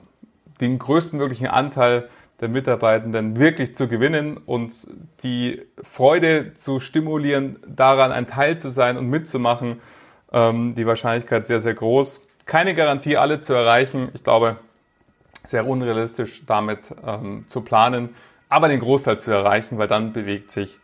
den 0.60 0.78
größtmöglichen 0.78 1.46
Anteil 1.46 2.08
der 2.40 2.48
Mitarbeitenden 2.48 3.36
wirklich 3.36 3.74
zu 3.74 3.88
gewinnen 3.88 4.36
und 4.36 4.74
die 5.22 5.62
Freude 5.82 6.54
zu 6.54 6.78
stimulieren, 6.78 7.58
daran 7.66 8.12
ein 8.12 8.26
Teil 8.26 8.58
zu 8.58 8.68
sein 8.68 8.96
und 8.96 9.08
mitzumachen, 9.08 9.80
ähm, 10.32 10.74
die 10.74 10.86
Wahrscheinlichkeit 10.86 11.46
sehr, 11.46 11.60
sehr 11.60 11.74
groß. 11.74 12.26
Keine 12.46 12.74
Garantie, 12.74 13.16
alle 13.16 13.40
zu 13.40 13.54
erreichen. 13.54 14.10
Ich 14.14 14.22
glaube, 14.22 14.56
es 15.42 15.52
wäre 15.52 15.64
unrealistisch, 15.64 16.44
damit 16.46 16.80
ähm, 17.04 17.44
zu 17.48 17.62
planen, 17.62 18.10
aber 18.48 18.68
den 18.68 18.80
Großteil 18.80 19.18
zu 19.18 19.32
erreichen, 19.32 19.78
weil 19.78 19.88
dann 19.88 20.12
bewegt 20.12 20.50
sich 20.50 20.78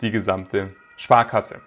die 0.00 0.10
gesamte 0.10 0.74
Sparkasse. 0.96 1.60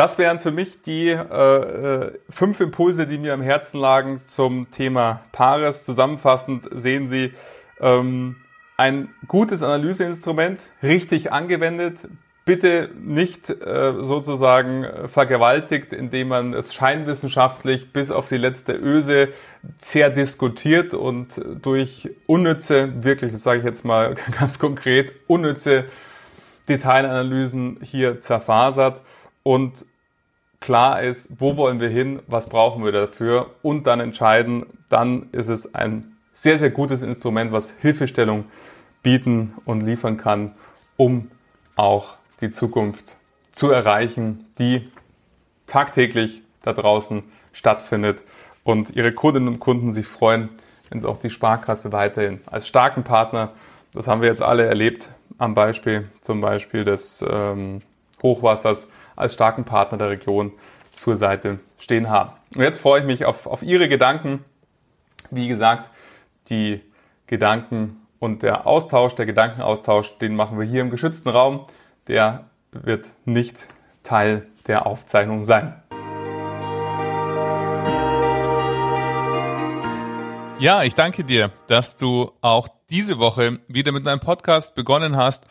Das 0.00 0.16
wären 0.16 0.38
für 0.38 0.50
mich 0.50 0.80
die 0.80 1.08
äh, 1.10 1.14
äh, 1.14 2.18
fünf 2.30 2.58
Impulse, 2.62 3.06
die 3.06 3.18
mir 3.18 3.34
am 3.34 3.42
Herzen 3.42 3.78
lagen 3.78 4.22
zum 4.24 4.70
Thema 4.70 5.20
Paares. 5.30 5.84
Zusammenfassend 5.84 6.70
sehen 6.72 7.06
Sie, 7.06 7.34
Ähm, 7.82 8.36
ein 8.78 9.10
gutes 9.28 9.62
Analyseinstrument, 9.62 10.62
richtig 10.82 11.32
angewendet, 11.32 12.08
bitte 12.46 12.88
nicht 12.98 13.50
äh, 13.50 13.92
sozusagen 14.00 14.86
vergewaltigt, 15.06 15.92
indem 15.92 16.28
man 16.28 16.54
es 16.54 16.72
scheinwissenschaftlich 16.72 17.92
bis 17.92 18.10
auf 18.10 18.30
die 18.30 18.38
letzte 18.38 18.72
Öse 18.72 19.28
sehr 19.76 20.08
diskutiert 20.08 20.94
und 20.94 21.42
durch 21.60 22.08
unnütze, 22.26 23.04
wirklich, 23.04 23.32
das 23.32 23.42
sage 23.42 23.58
ich 23.58 23.66
jetzt 23.66 23.84
mal 23.84 24.14
ganz 24.38 24.58
konkret, 24.58 25.12
unnütze 25.26 25.84
Detailanalysen 26.70 27.80
hier 27.82 28.22
zerfasert 28.22 29.02
und 29.42 29.84
klar 30.60 31.02
ist, 31.02 31.40
wo 31.40 31.56
wollen 31.56 31.80
wir 31.80 31.88
hin, 31.88 32.20
was 32.26 32.48
brauchen 32.48 32.84
wir 32.84 32.92
dafür 32.92 33.50
und 33.62 33.86
dann 33.86 34.00
entscheiden, 34.00 34.66
dann 34.88 35.28
ist 35.32 35.48
es 35.48 35.74
ein 35.74 36.16
sehr, 36.32 36.58
sehr 36.58 36.70
gutes 36.70 37.02
Instrument, 37.02 37.50
was 37.50 37.72
Hilfestellung 37.80 38.44
bieten 39.02 39.54
und 39.64 39.82
liefern 39.82 40.16
kann, 40.16 40.52
um 40.96 41.30
auch 41.76 42.16
die 42.40 42.50
Zukunft 42.50 43.16
zu 43.52 43.70
erreichen, 43.70 44.46
die 44.58 44.90
tagtäglich 45.66 46.42
da 46.62 46.72
draußen 46.72 47.22
stattfindet 47.52 48.22
und 48.62 48.94
ihre 48.94 49.12
Kundinnen 49.12 49.48
und 49.48 49.60
Kunden 49.60 49.92
sich 49.92 50.06
freuen, 50.06 50.50
wenn 50.88 50.98
es 50.98 51.04
auch 51.04 51.18
die 51.18 51.30
Sparkasse 51.30 51.92
weiterhin 51.92 52.40
als 52.46 52.68
starken 52.68 53.02
Partner, 53.02 53.52
das 53.92 54.08
haben 54.08 54.20
wir 54.20 54.28
jetzt 54.28 54.42
alle 54.42 54.66
erlebt, 54.66 55.08
am 55.38 55.54
Beispiel 55.54 56.08
zum 56.20 56.40
Beispiel 56.40 56.84
des 56.84 57.24
ähm, 57.28 57.80
Hochwassers 58.22 58.86
als 59.16 59.34
starken 59.34 59.64
Partner 59.64 59.98
der 59.98 60.10
Region 60.10 60.52
zur 60.92 61.16
Seite 61.16 61.60
stehen 61.78 62.10
haben. 62.10 62.32
Und 62.54 62.62
jetzt 62.62 62.80
freue 62.80 63.00
ich 63.00 63.06
mich 63.06 63.24
auf, 63.24 63.46
auf 63.46 63.62
Ihre 63.62 63.88
Gedanken. 63.88 64.44
Wie 65.30 65.48
gesagt, 65.48 65.90
die 66.48 66.82
Gedanken 67.26 68.06
und 68.18 68.42
der 68.42 68.66
Austausch, 68.66 69.14
der 69.14 69.26
Gedankenaustausch, 69.26 70.18
den 70.18 70.36
machen 70.36 70.58
wir 70.58 70.66
hier 70.66 70.82
im 70.82 70.90
geschützten 70.90 71.28
Raum. 71.28 71.64
Der 72.06 72.44
wird 72.72 73.10
nicht 73.24 73.66
Teil 74.02 74.46
der 74.66 74.86
Aufzeichnung 74.86 75.44
sein. 75.44 75.82
Ja, 80.58 80.82
ich 80.82 80.94
danke 80.94 81.24
dir, 81.24 81.50
dass 81.68 81.96
du 81.96 82.32
auch 82.42 82.68
diese 82.90 83.18
Woche 83.18 83.58
wieder 83.66 83.92
mit 83.92 84.04
meinem 84.04 84.20
Podcast 84.20 84.74
begonnen 84.74 85.16
hast 85.16 85.44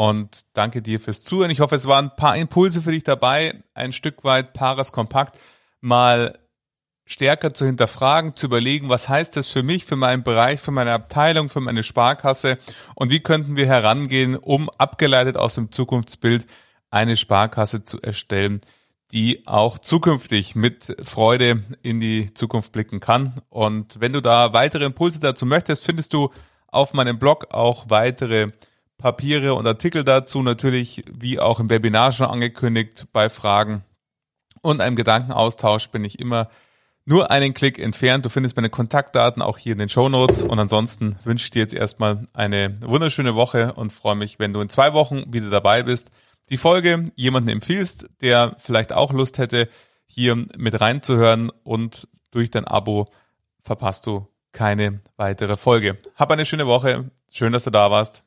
und 0.00 0.46
danke 0.54 0.80
dir 0.80 0.98
fürs 0.98 1.20
Zuhören. 1.20 1.50
Ich 1.50 1.60
hoffe, 1.60 1.74
es 1.74 1.86
waren 1.86 2.06
ein 2.06 2.16
paar 2.16 2.34
Impulse 2.34 2.80
für 2.80 2.90
dich 2.90 3.04
dabei, 3.04 3.62
ein 3.74 3.92
Stück 3.92 4.24
weit 4.24 4.54
Paras 4.54 4.92
Kompakt 4.92 5.38
mal 5.82 6.38
stärker 7.04 7.52
zu 7.52 7.66
hinterfragen, 7.66 8.34
zu 8.34 8.46
überlegen, 8.46 8.88
was 8.88 9.10
heißt 9.10 9.36
das 9.36 9.48
für 9.48 9.62
mich, 9.62 9.84
für 9.84 9.96
meinen 9.96 10.22
Bereich, 10.22 10.58
für 10.58 10.70
meine 10.70 10.94
Abteilung, 10.94 11.50
für 11.50 11.60
meine 11.60 11.82
Sparkasse 11.82 12.56
und 12.94 13.10
wie 13.10 13.20
könnten 13.20 13.56
wir 13.56 13.66
herangehen, 13.66 14.36
um 14.36 14.70
abgeleitet 14.70 15.36
aus 15.36 15.56
dem 15.56 15.70
Zukunftsbild 15.70 16.46
eine 16.90 17.18
Sparkasse 17.18 17.84
zu 17.84 18.00
erstellen, 18.00 18.62
die 19.12 19.46
auch 19.46 19.78
zukünftig 19.78 20.54
mit 20.54 20.96
Freude 21.02 21.62
in 21.82 22.00
die 22.00 22.32
Zukunft 22.32 22.72
blicken 22.72 23.00
kann. 23.00 23.34
Und 23.50 24.00
wenn 24.00 24.14
du 24.14 24.22
da 24.22 24.54
weitere 24.54 24.86
Impulse 24.86 25.20
dazu 25.20 25.44
möchtest, 25.44 25.84
findest 25.84 26.14
du 26.14 26.30
auf 26.68 26.94
meinem 26.94 27.18
Blog 27.18 27.52
auch 27.52 27.84
weitere 27.90 28.52
Papiere 29.00 29.54
und 29.54 29.66
Artikel 29.66 30.04
dazu, 30.04 30.42
natürlich 30.42 31.02
wie 31.12 31.40
auch 31.40 31.58
im 31.58 31.70
Webinar 31.70 32.12
schon 32.12 32.26
angekündigt, 32.26 33.06
bei 33.12 33.28
Fragen 33.28 33.84
und 34.62 34.80
einem 34.80 34.96
Gedankenaustausch 34.96 35.88
bin 35.88 36.04
ich 36.04 36.20
immer 36.20 36.48
nur 37.04 37.30
einen 37.30 37.54
Klick 37.54 37.78
entfernt. 37.78 38.24
Du 38.24 38.28
findest 38.28 38.56
meine 38.56 38.70
Kontaktdaten 38.70 39.42
auch 39.42 39.58
hier 39.58 39.72
in 39.72 39.78
den 39.78 39.88
Show 39.88 40.08
Notes. 40.08 40.42
Und 40.42 40.58
ansonsten 40.58 41.18
wünsche 41.24 41.46
ich 41.46 41.50
dir 41.50 41.60
jetzt 41.60 41.74
erstmal 41.74 42.26
eine 42.34 42.76
wunderschöne 42.82 43.34
Woche 43.34 43.72
und 43.72 43.92
freue 43.92 44.16
mich, 44.16 44.38
wenn 44.38 44.52
du 44.52 44.60
in 44.60 44.68
zwei 44.68 44.92
Wochen 44.92 45.24
wieder 45.32 45.50
dabei 45.50 45.82
bist. 45.82 46.10
Die 46.50 46.56
Folge 46.56 47.06
jemanden 47.16 47.48
empfiehlst, 47.48 48.06
der 48.20 48.54
vielleicht 48.58 48.92
auch 48.92 49.12
Lust 49.12 49.38
hätte, 49.38 49.68
hier 50.06 50.36
mit 50.36 50.80
reinzuhören 50.80 51.50
und 51.64 52.08
durch 52.32 52.50
dein 52.50 52.66
Abo 52.66 53.06
verpasst 53.62 54.06
du 54.06 54.28
keine 54.52 55.00
weitere 55.16 55.56
Folge. 55.56 55.98
Hab 56.16 56.30
eine 56.30 56.44
schöne 56.44 56.66
Woche. 56.66 57.10
Schön, 57.32 57.52
dass 57.52 57.64
du 57.64 57.70
da 57.70 57.90
warst. 57.90 58.24